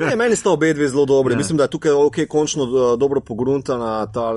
[0.00, 1.32] Ne, meni sta obe dve zelo dobri.
[1.32, 1.34] Ja.
[1.34, 1.38] Ja.
[1.38, 4.32] Mislim, da je tukaj okay, končno uh, dobro pogruntana ta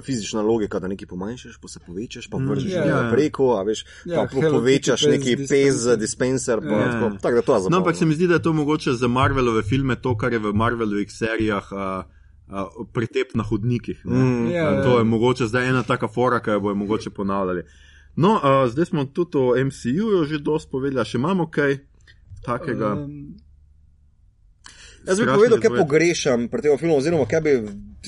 [0.00, 2.94] fizična logika, da nekaj pomanjšaš, pa se povečaš, pa vržeš Ja, mm, ja.
[2.96, 3.10] yeah.
[3.10, 6.60] preko, a veš, Ja, pa Hello povečaš neki pes pes dispenser.
[6.60, 6.78] Pa, Ja.
[6.78, 6.92] ja.
[6.92, 7.70] tako, tako da to je zabavno.
[7.70, 10.38] No, ampak se mi zdi, da je to mogoče za Marvelove filme to, kar je
[10.38, 11.66] v Marvelovih serijah.
[11.72, 11.78] Uh,
[12.50, 12.54] Uh,
[12.88, 14.00] pretep na hodnikih.
[14.04, 14.16] ne.
[14.16, 14.82] Mm, Ja, Uh, ja.
[14.82, 17.62] to je mogoče zdaj ena taka fora, ki jo bojo mogoče ponavljali.
[18.18, 21.78] No, uh, zdaj smo tudi o MCU-ju že dosti povedali, še imamo kaj
[22.42, 22.96] takega.
[22.98, 23.36] Um,
[25.06, 27.52] Jaz bi strašno povedal, kaj pogrešam pri tem filmu, oziroma kaj bi,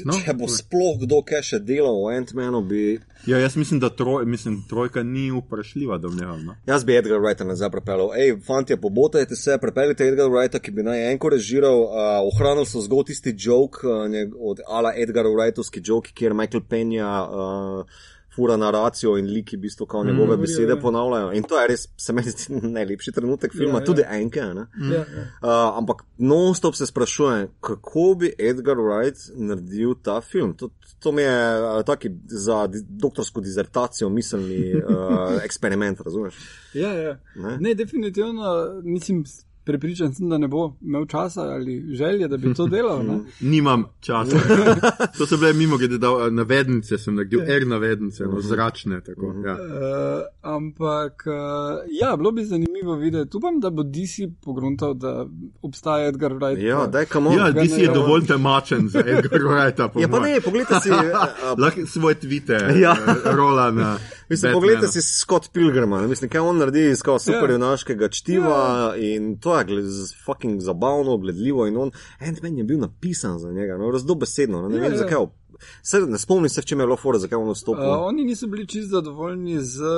[0.06, 3.00] No, če bo sploh kdo kaj še delal o Ant-Manu, bi.
[3.26, 6.36] Ja, jaz mislim, da troj, mislim, trojka ni vprašljiva domneva.
[6.38, 6.54] No?
[6.68, 8.12] Jaz bi Edgar Wrighta nazaj pripeljal.
[8.16, 11.82] Ej, fanti, pobotajte se, pripeljite Edgar Wrighta, ki bi naj enko režiral.
[11.88, 14.06] Uh, ohranil so zgolj tisti joke, uh,
[14.38, 19.86] od Ala Edgar Wrightovski joke, kjer Michael Penja uh, fura naracijo in liki v bistvu
[19.86, 20.40] kao njegove Mm.
[20.40, 20.76] besede Ja.
[20.78, 21.32] ponavljajo.
[21.32, 23.84] In to je res, se meni zdi najlepši trenutek filma, Ja, ja.
[23.84, 24.40] tudi enke.
[24.42, 24.66] Ne?
[24.86, 25.04] ja, ja.
[25.42, 30.54] Uh, ampak non-stop se sprašujem, kako bi Edgar Wright naredil ta film.
[30.54, 34.82] To, to mi je uh, taki za doktorsko dizertacijo miselni uh,
[35.46, 36.34] eksperiment, razumeš?
[36.74, 37.18] Ja, ja.
[37.36, 37.56] Ne?
[37.60, 38.42] Ne, definitivno
[38.82, 39.24] nisem
[39.64, 43.06] prepričan, sem, da ne bo imel časa ali želje, da bi to delal.
[43.06, 43.18] ne.
[43.50, 44.36] Nimam časa.
[45.18, 49.00] to so bile mimo, glede da navednice sem naredil, R navednice, no, zračne.
[49.00, 49.52] Tako, ja.
[49.52, 51.32] Uh, ampak, uh,
[52.00, 53.36] ja, bilo bi zanimivo videti.
[53.36, 55.26] Upam, da bo DC pogruntal, da
[55.62, 56.58] obstaja Edgar Wright.
[56.60, 57.94] Ja, daj, kam ja, je bo.
[57.94, 59.88] dovolj temačen za Edgar Wrighta.
[59.88, 60.90] po Ja, pa ne, pogledaj si.
[60.90, 60.96] Uh,
[61.60, 62.96] Lahko svoje tvite Ja.
[63.24, 63.96] eh, rola na.
[64.28, 67.18] Mislim, pogledaj si Scott Pilgrima, mislim, kaj on naredi iz kao Ja.
[67.18, 68.60] superjunaškega čtiva
[68.98, 69.84] in to je gled,
[70.24, 71.90] fucking zabavno, gledljivo in on,
[72.20, 74.98] Ant-Man je bil napisan za njega, no, razdobesedno, ne, ne Ja, vem ja.
[74.98, 75.16] zakaj.
[75.82, 77.84] Se, ne spomnim se, v čem je bilo fora, zakaj on Uh, odstopil.
[77.84, 79.90] oni niso bili čist zadovoljni z uh,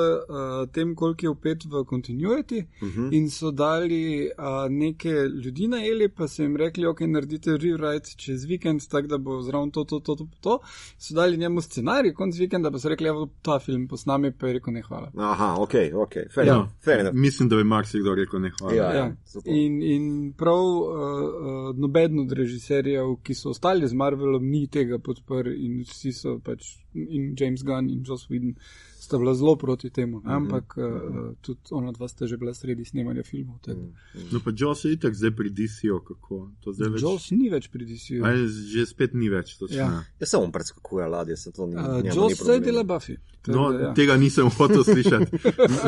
[0.69, 3.01] tem, koliko je upet v continuity, uh Mhm.
[3.01, 3.13] -huh.
[3.13, 7.83] in so dali uh, neke ljudi najeli, pa so jim rekli, ok, naredite rewrite
[8.17, 10.59] čez vikend, tako da bo zraven to, to, to, to, to.
[10.97, 14.53] So dali njemu scenarij, konc vikenda pa so rekli, evo ta film posnami, pa je
[14.53, 15.11] rekel, ne hvala.
[15.17, 16.53] Aha, ok, ok, fair Ja.
[16.53, 16.69] enough.
[16.79, 17.15] Fair enough.
[17.15, 18.73] Mislim, da bi marsikdo rekel ne hvala.
[18.75, 19.15] Ja, Ja.
[19.25, 19.49] zato.
[19.49, 24.97] In, in prav uh, uh, noben od režiserjev, ki so ostali z Marvelom, ni tega
[24.99, 28.55] podprl in vsi so pač, in James Gunn in Joss Whedon
[28.99, 30.19] sta bila zelo proti temu.
[30.19, 30.27] Mhm.
[30.27, 30.35] Mm -hmm.
[30.35, 33.55] Ampak uh, tudi ona dva sta že bila sredi snemanja filmov.
[33.67, 33.93] Mm
[34.31, 37.01] No, pa Joss je itak zdaj pri DC-ju, kako to zdaj več.
[37.01, 38.25] Joss ni več pri DC-ju.
[38.25, 39.77] Aj, že spet ni več, točno.
[39.77, 39.83] Ja.
[39.85, 40.03] Ja.
[40.19, 41.75] Ja, samo on preskakuje ladje, se to ni.
[41.75, 43.17] Uh, Joss zdaj dela Buffy.
[43.41, 43.93] Tako No, ja.
[43.93, 45.25] tega nisem hotel slišati.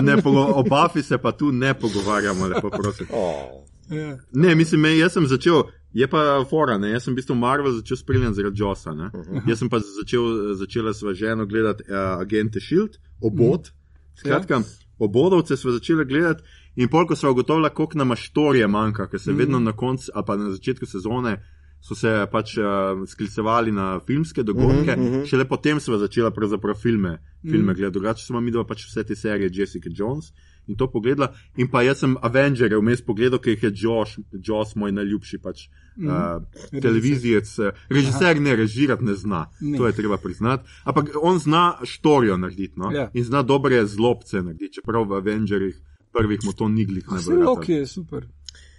[0.01, 0.15] Ne,
[0.55, 3.07] o Buffy se pa tu ne pogovarjamo, lepo prosim.
[3.11, 3.63] Oh.
[3.89, 4.17] Ja.
[4.33, 5.63] Ne, mislim, jaz sem začel,
[5.95, 8.93] je pa fora, ne, jaz sem v bistvu Marvel začel spremljati zaradi Josa.
[8.93, 9.09] Ne.
[9.47, 13.71] Jaz sem pa začel, začela sva ženo gledati uh, Agente Shield, obod.
[14.19, 14.59] Skratka,
[14.99, 16.43] obodovce sva začela gledati
[16.75, 20.27] in pol, ko sva ugotovila, koliko nam štorije manjka, ker se vedno na koncu ali
[20.27, 21.37] pa na začetku sezone
[21.85, 25.25] so se pač uh, sklicevali na filmske dogodke, mm -hmm.
[25.29, 27.75] šele potem sva začela pravzaprav filme, filme mm.
[27.75, 27.93] gledati.
[27.93, 30.33] Drugače smo mi dva pač vse te serije Jessica Jones
[30.67, 31.33] in to pogledala.
[31.57, 35.67] In pa jaz sem Avengerje vmes pogledal, ker jih je Josh, Josh moj najljubši pač.
[35.97, 36.09] Mhm.
[36.09, 37.57] Uh, televizijec,
[37.89, 39.77] režiser ne režirati ne zna, Ne.
[39.77, 40.67] to je treba priznati.
[40.83, 42.91] Ampak on zna štorijo narediti no?
[42.91, 43.09] Ja.
[43.13, 45.75] in zna dobre zlobce narediti, čeprav v Avengerjih
[46.11, 47.45] prvih mu to ni glih Vse najbolj.
[47.45, 48.27] Loki je super.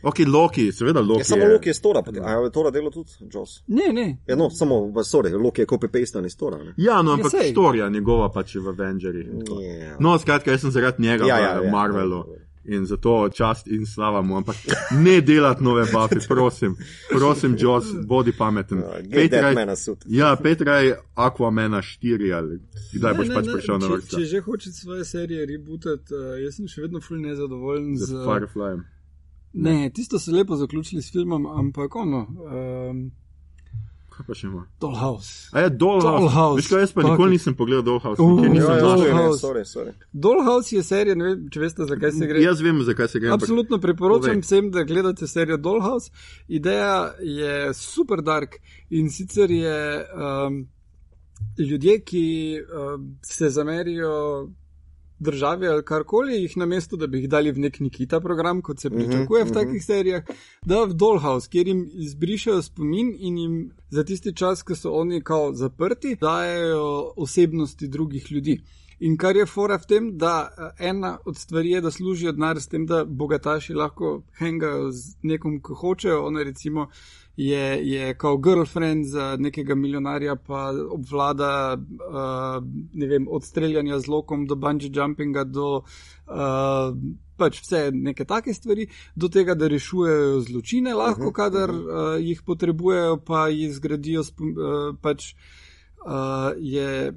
[0.02, 1.20] Ok, Loki, seveda Loki.
[1.20, 3.62] Ja, samo Loki je stora, potem- a je Tora delo tudi, Joss?
[3.66, 4.18] Ne, ne.
[4.26, 6.74] Ja, no, samo, sorry, Loki je copy-paste iz Tora, ne?
[6.76, 7.52] Ja, no, ampak Ja, sej.
[7.52, 9.26] štorija njegova pač je v Avengerjih.
[9.26, 9.60] in tako.
[9.60, 9.96] Ja.
[10.00, 11.70] No, skratka, jaz sem zaradi njega Ja, ja, ja, ja, v ja.
[11.70, 12.24] Marvelu.
[12.66, 14.56] In zato čast in slava mu, ampak
[14.92, 16.76] ne delati nove Buffy, prosim,
[17.08, 18.78] prosim, Joss, bodi pameten.
[18.78, 19.54] Uh, Petraj-.
[20.06, 22.58] Ja, Petraj Aquamena 4 ali
[22.92, 24.16] kdaj boš Ne, pač ne, prišel na če, vrsto.
[24.18, 28.12] če že hočeš svoje serije rebootati, uh, jaz sem še vedno ful nezadovoljen Z z.
[28.26, 28.84] Fireflyjem.
[29.56, 32.26] Ne, tisto so lepo zaključili s filmom, ampak ono.
[32.90, 33.06] Um,
[34.08, 34.62] Kaj pa še ima?
[34.80, 35.48] Dollhouse.
[35.52, 36.22] A je Dollhouse.
[36.22, 36.56] Dollhouse.
[36.56, 38.22] Veš kaj, jaz pa Fuck nikoli nisem pogledal Dollhouse.
[38.22, 39.40] Uh, Ja, nisem ja, dal- sorry, ne, Dollhouse.
[39.40, 39.92] sorry, sorry.
[40.14, 42.40] Dollhouse je serija, ne vem, če veste, zakaj se gre.
[42.40, 43.28] Jaz vem, zakaj se gre.
[43.28, 44.40] ampak- Absolutno priporočam povej.
[44.40, 46.10] vsem, da gledate serijo Dollhouse.
[46.50, 48.56] Ideja je super dark
[48.90, 49.76] in sicer je
[50.06, 50.62] um,
[51.60, 52.24] ljudje, ki
[52.62, 54.48] um, se zamerijo
[55.18, 58.80] državi ali karkoli, jih na mesto, da bi jih dali v nek Nikita program, kot
[58.80, 60.24] se pričakuje v takih serijah,
[60.64, 63.54] da v Dollhouse, kjer jim izbrišajo spomin in jim
[63.90, 68.60] za tisti čas, ko so oni kao zaprti, dajo osebnosti drugih ljudi.
[68.98, 72.60] In kar je fora v tem, da eh, ena od stvari je, da služijo denar
[72.60, 76.22] s tem, da bogataši lahko hengajo z nekom, ki hočejo.
[76.24, 76.88] Ona recimo
[77.36, 84.08] je, je kao girlfriend za nekega milijonarja, pa obvlada uh, ne vem, od streljanja z
[84.08, 85.82] lokom do bungee jumpinga do.
[86.26, 86.96] Uh,
[87.36, 93.18] Pač vse neke take stvari, do tega, da rešujejo zločine, lahko, kadar uh, jih potrebujejo,
[93.26, 95.34] pa jih zgradijo, spom- uh, pač
[96.06, 97.12] uh, je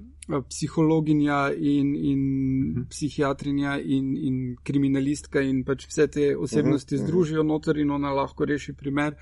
[0.50, 7.92] psihologinja in, in psihiatrinja in, in kriminalistka in pač vse te osebnosti združijo noter in
[7.92, 9.16] ona lahko reši primer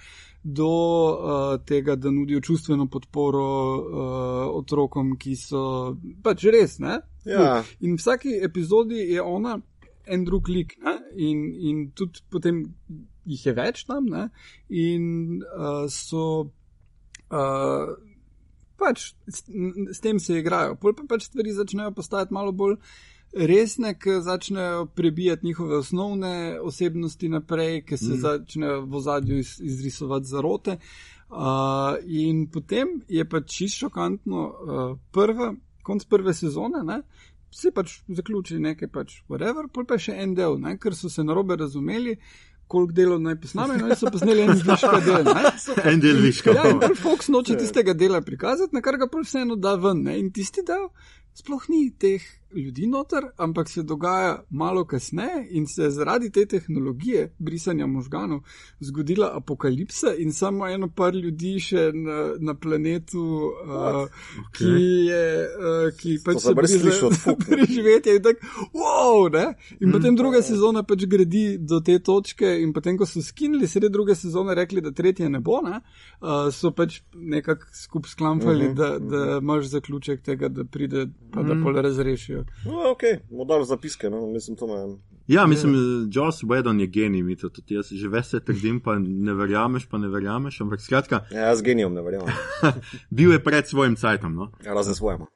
[0.43, 7.01] do uh, tega, da nudijo čustveno podporo uh, otrokom, ki so pač res, ne?
[7.27, 7.63] Ja.
[7.83, 9.57] In v vsaki epizodi je ona
[10.07, 10.95] en drug lik, ne?
[11.15, 12.63] in, in tudi potem
[13.27, 14.29] jih je več tam, ne?
[14.69, 16.51] in uh, so.
[17.27, 17.97] Uh,
[18.77, 19.43] pač s,
[19.91, 20.77] s tem se igrajo.
[20.81, 22.77] Pol pa pač stvari začnejo postajati malo bolj
[23.33, 28.19] resne, ker začnejo prebijati njihove osnovne osebnosti naprej, ker se mm.
[28.23, 30.77] začnejo v ozadju iz, izrisovati zarote.
[31.27, 35.51] Uh, in potem je pač čisto šokantno, uh, prva,
[35.83, 37.01] konc prve sezone, ne,
[37.51, 41.23] vsi pač zaključili nekaj, pač whatever, pol pa še en del, ne, ker so se
[41.27, 42.15] narobe razumeli,
[42.67, 45.29] koliko delov naj posnamejo, no in so posneli en zviška del.
[45.83, 46.55] En del viška.
[46.57, 50.03] Ja, in pol Fox noče tistega dela prikazati, na kar ga pol vseeno da ven.
[50.07, 50.17] Ne?
[50.19, 50.89] In tisti del
[51.37, 52.23] sploh ni teh
[52.55, 58.39] ljudi noter, ampak se dogaja malo kasneje in se je zaradi te tehnologije brisanja možganov
[58.79, 63.23] zgodila apokalipsa in samo eno par ljudi še na, na planetu,
[63.65, 64.07] uh,
[64.57, 64.73] ki
[65.09, 67.45] je, uh, ki pač Fuck, ne.
[67.51, 69.45] preživetje in tako, wow, ne?
[69.79, 73.91] In potem druga sezona pač gradi do te točke in potem, ko so skinili sred
[73.91, 75.81] druge sezone, rekli, da tretje ne bo, ne?
[76.21, 81.57] Uh, so pač nekako skup sklamfali, da, da imaš zaključek tega, da pride, pa da
[81.63, 82.36] pol razrešijo.
[82.65, 84.97] No, ok, modal zapiske, no, mislim, to me.
[85.27, 85.73] Ja, mislim,
[86.11, 89.97] Joss Whedon je genij, mi to tudi jaz že veste trdim, pa ne verjameš, pa
[89.97, 92.33] ne verjameš, ampak skratka, Ja, jaz genijom ne verjamem.
[93.17, 94.51] bil je pred svojim cajtom, no?
[94.63, 95.27] Razen svojemu.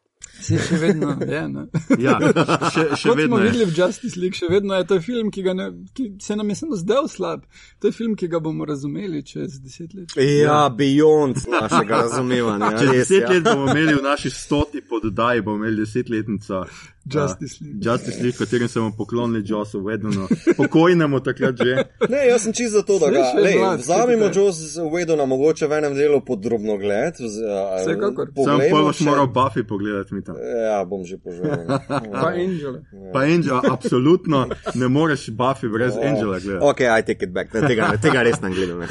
[0.42, 1.66] Se še vedno je, ne?
[2.06, 3.50] Ja, še, še Kot vedno smo je.
[3.50, 5.68] videli v Justice League, še vedno je to film, ki, ga ne,
[5.98, 7.44] ki se nam je samo zdel slab.
[7.82, 10.16] To je film, ki ga bomo razumeli čez deset let.
[10.18, 12.72] Ja, beyond našega razumevanja.
[12.78, 13.36] Čez res, deset ja.
[13.36, 16.64] let bomo imeli v naši stoti poddaji, bomo imeli desetletnico.
[17.06, 17.78] Justice League.
[17.78, 20.28] Uh, Justice League, katerim se bomo poklonili Jossu Wedonu,
[20.58, 21.76] pokojnemu takrat že.
[22.10, 25.74] Ne, jaz sem čist za to, da ga lej, mlad, vzamemo Joss Wedona mogoče v
[25.74, 27.16] enem delu pod drobnogled.
[27.16, 28.28] vz- a, Vsekakor.
[28.28, 30.36] Sam poglejmo pa boš še- moral Buffy pogledati, mi tam.
[30.38, 31.66] Ja, bom že poželel.
[32.14, 32.82] Pa Angel.
[33.14, 34.46] Pa Angela, absolutno
[34.76, 36.64] ne moreš Buffy brez Angela gledati.
[36.64, 37.52] Ok, I take it back.
[37.52, 38.86] Tega, tega res ne gledam.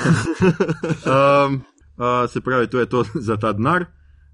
[1.06, 1.64] Um,
[1.96, 3.84] uh, se pravi, to je to za ta denar.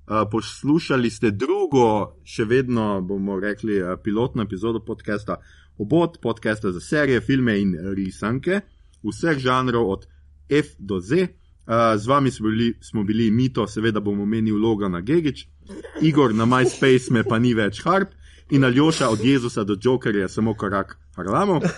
[0.07, 5.41] Uh, poslušali ste drugo, še vedno bomo rekli, uh, pilotno epizodo podcasta
[5.83, 8.61] Obod, podcasta za serije, filme in risanke
[9.03, 10.07] vseh žanrov od
[10.49, 11.27] F do Z.
[11.67, 15.49] Uh, z vami smo bili, smo bili Mito, seveda bomo menili Logana Gigič,
[16.03, 18.15] Igor na MySpace me pa ni več Harp
[18.51, 21.65] in Aljoša od Jezusa do Jokerja samo korak Harlamov.
[21.65, 21.67] Uh,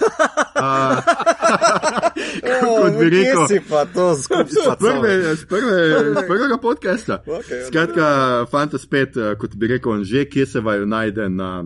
[2.82, 4.76] kot bi rekel, si pa to skupaj?
[4.78, 7.22] prve, z prve, z prvega podcasta.
[7.26, 11.64] Okej, Skratka, fanta spet, eh, kot bi rekel, že kje se vaju najde na,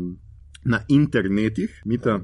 [0.64, 1.80] na internetih.
[1.84, 2.14] Mita.
[2.14, 2.20] Uh,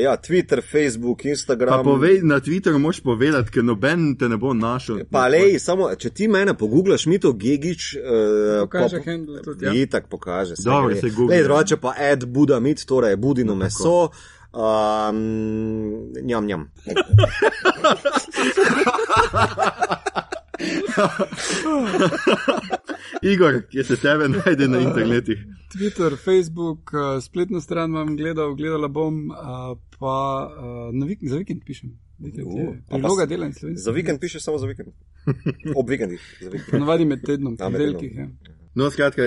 [0.00, 1.84] ja, Twitter, Facebook, Pa Instagram.
[1.84, 5.04] povej, na Twitterju moš povedati, ker noben te ne bo našel.
[5.10, 8.00] Pa lej, samo, če ti mene poguglaš, mi to Gigič, uh,
[8.64, 9.74] Pokaže handle tudi, ja.
[9.74, 10.54] Itak pokaže.
[10.64, 11.36] Dobro, se googla.
[11.36, 14.08] Lej, drugače pa Ed Buda mit, torej budino meso.
[14.56, 16.72] Um, njam, njam.
[23.32, 25.38] Igor, kje se tebe najde na internetih.
[25.72, 29.36] Twitter, Facebook, uh, spletno stran vam gledal, gledala bom, uh,
[29.98, 30.48] pa
[30.92, 31.98] uh, vik za vikend pišem.
[32.18, 33.82] Uh, priloga dela in slovenski.
[33.82, 34.88] Za vikend piše samo za vikend.
[35.78, 36.20] Ob vikendih.
[36.70, 38.16] Ponavadi med tednom, ponedeljkih.
[38.16, 38.28] Ja.
[38.76, 39.24] No, skratka,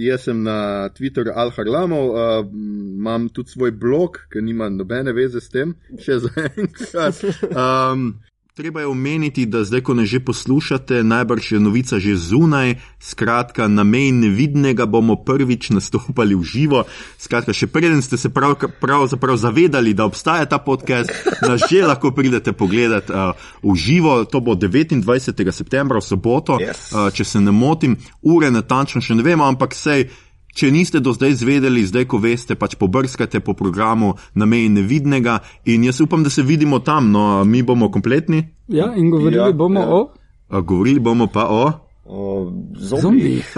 [0.00, 2.46] jaz sem na Twitterju Al-Harlamov, uh,
[2.96, 7.20] imam tudi svoj blog, ki nima nobene veze s tem, še zaenkrat.
[7.50, 8.08] Um,
[8.56, 12.80] Treba je omeniti, da zdaj, ko ne že poslušate, najbrž je novica že zunaj.
[12.96, 16.80] Skratka, na meji nevidnega bomo prvič nastopali v živo.
[17.20, 21.12] Skratka, še preden ste se prav, pravzaprav zavedali, da obstaja ta podcast,
[21.44, 24.24] nas že lahko pridete pogledat uh, v živo.
[24.24, 25.04] To bo 29.
[25.52, 26.96] septembra, v soboto, Yes.
[26.96, 30.08] uh, če se ne motim, ure natančno še ne vemo, ampak sej.
[30.56, 35.38] Če niste do zdaj zvedeli, zdaj ko veste, pač pobrskate po programu na meji nevidnega
[35.66, 38.40] in jaz upam, da se vidimo tam, no, mi bomo kompletni.
[38.68, 39.84] Ja, in govorili Ja, ja, bomo ja.
[39.84, 39.92] ja.
[39.92, 40.00] o
[40.48, 41.64] A, Govorili bomo pa o.
[42.06, 43.00] O, zombi.
[43.00, 43.52] zombijih.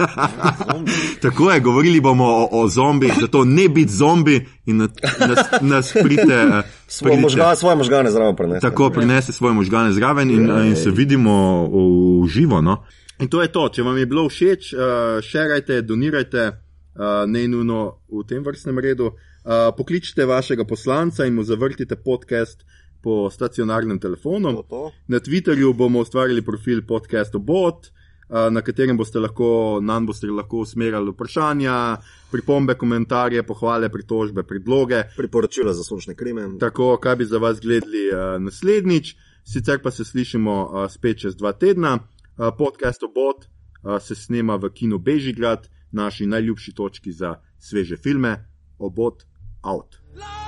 [0.65, 0.91] zombi.
[1.21, 4.35] Tako je, govorili bomo o, o zombijih, zato ne biti zombi
[4.65, 4.89] in na-
[5.21, 6.33] nas, nas prite.
[6.33, 8.61] eh, Svoje možgane, svoje možgane zraven prenesti.
[8.61, 11.31] Tako prinese svoje možgane zraven in, in se vidimo
[11.63, 11.77] v,
[12.23, 12.61] v živo.
[12.61, 12.83] No?
[13.19, 13.69] In to je to.
[13.69, 14.79] Če vam je bilo všeč, uh,
[15.21, 16.51] šerajte, donirajte,
[16.99, 19.13] uh, ne nujno v tem vrstnem redu.
[19.39, 22.67] Uh, pokličite vašega poslanca in mu zavrtite podcast
[23.01, 24.53] po stacionarnem telefonu.
[24.53, 24.91] To, to.
[25.07, 30.63] Na Twitterju bomo ustvarili profil podcast Obot, eh, na katerem boste lahko, nam boste lahko
[30.65, 31.97] usmerjali vprašanja,
[32.31, 35.03] pripombe, komentarje, pohvale, pritožbe, predloge.
[35.17, 36.49] Priporočila za sončne krime.
[36.59, 41.35] Tako, kaj bi za vas gledali uh, naslednjič, sicer pa se slišimo uh, spet čez
[41.35, 41.99] dva tedna.
[42.37, 48.45] Uh, podcast Obot uh, se snema v Kinu Bežigrad, naši najljubši točki za sveže filme,
[48.77, 49.23] obot
[49.63, 49.95] out.
[50.15, 50.39] Love!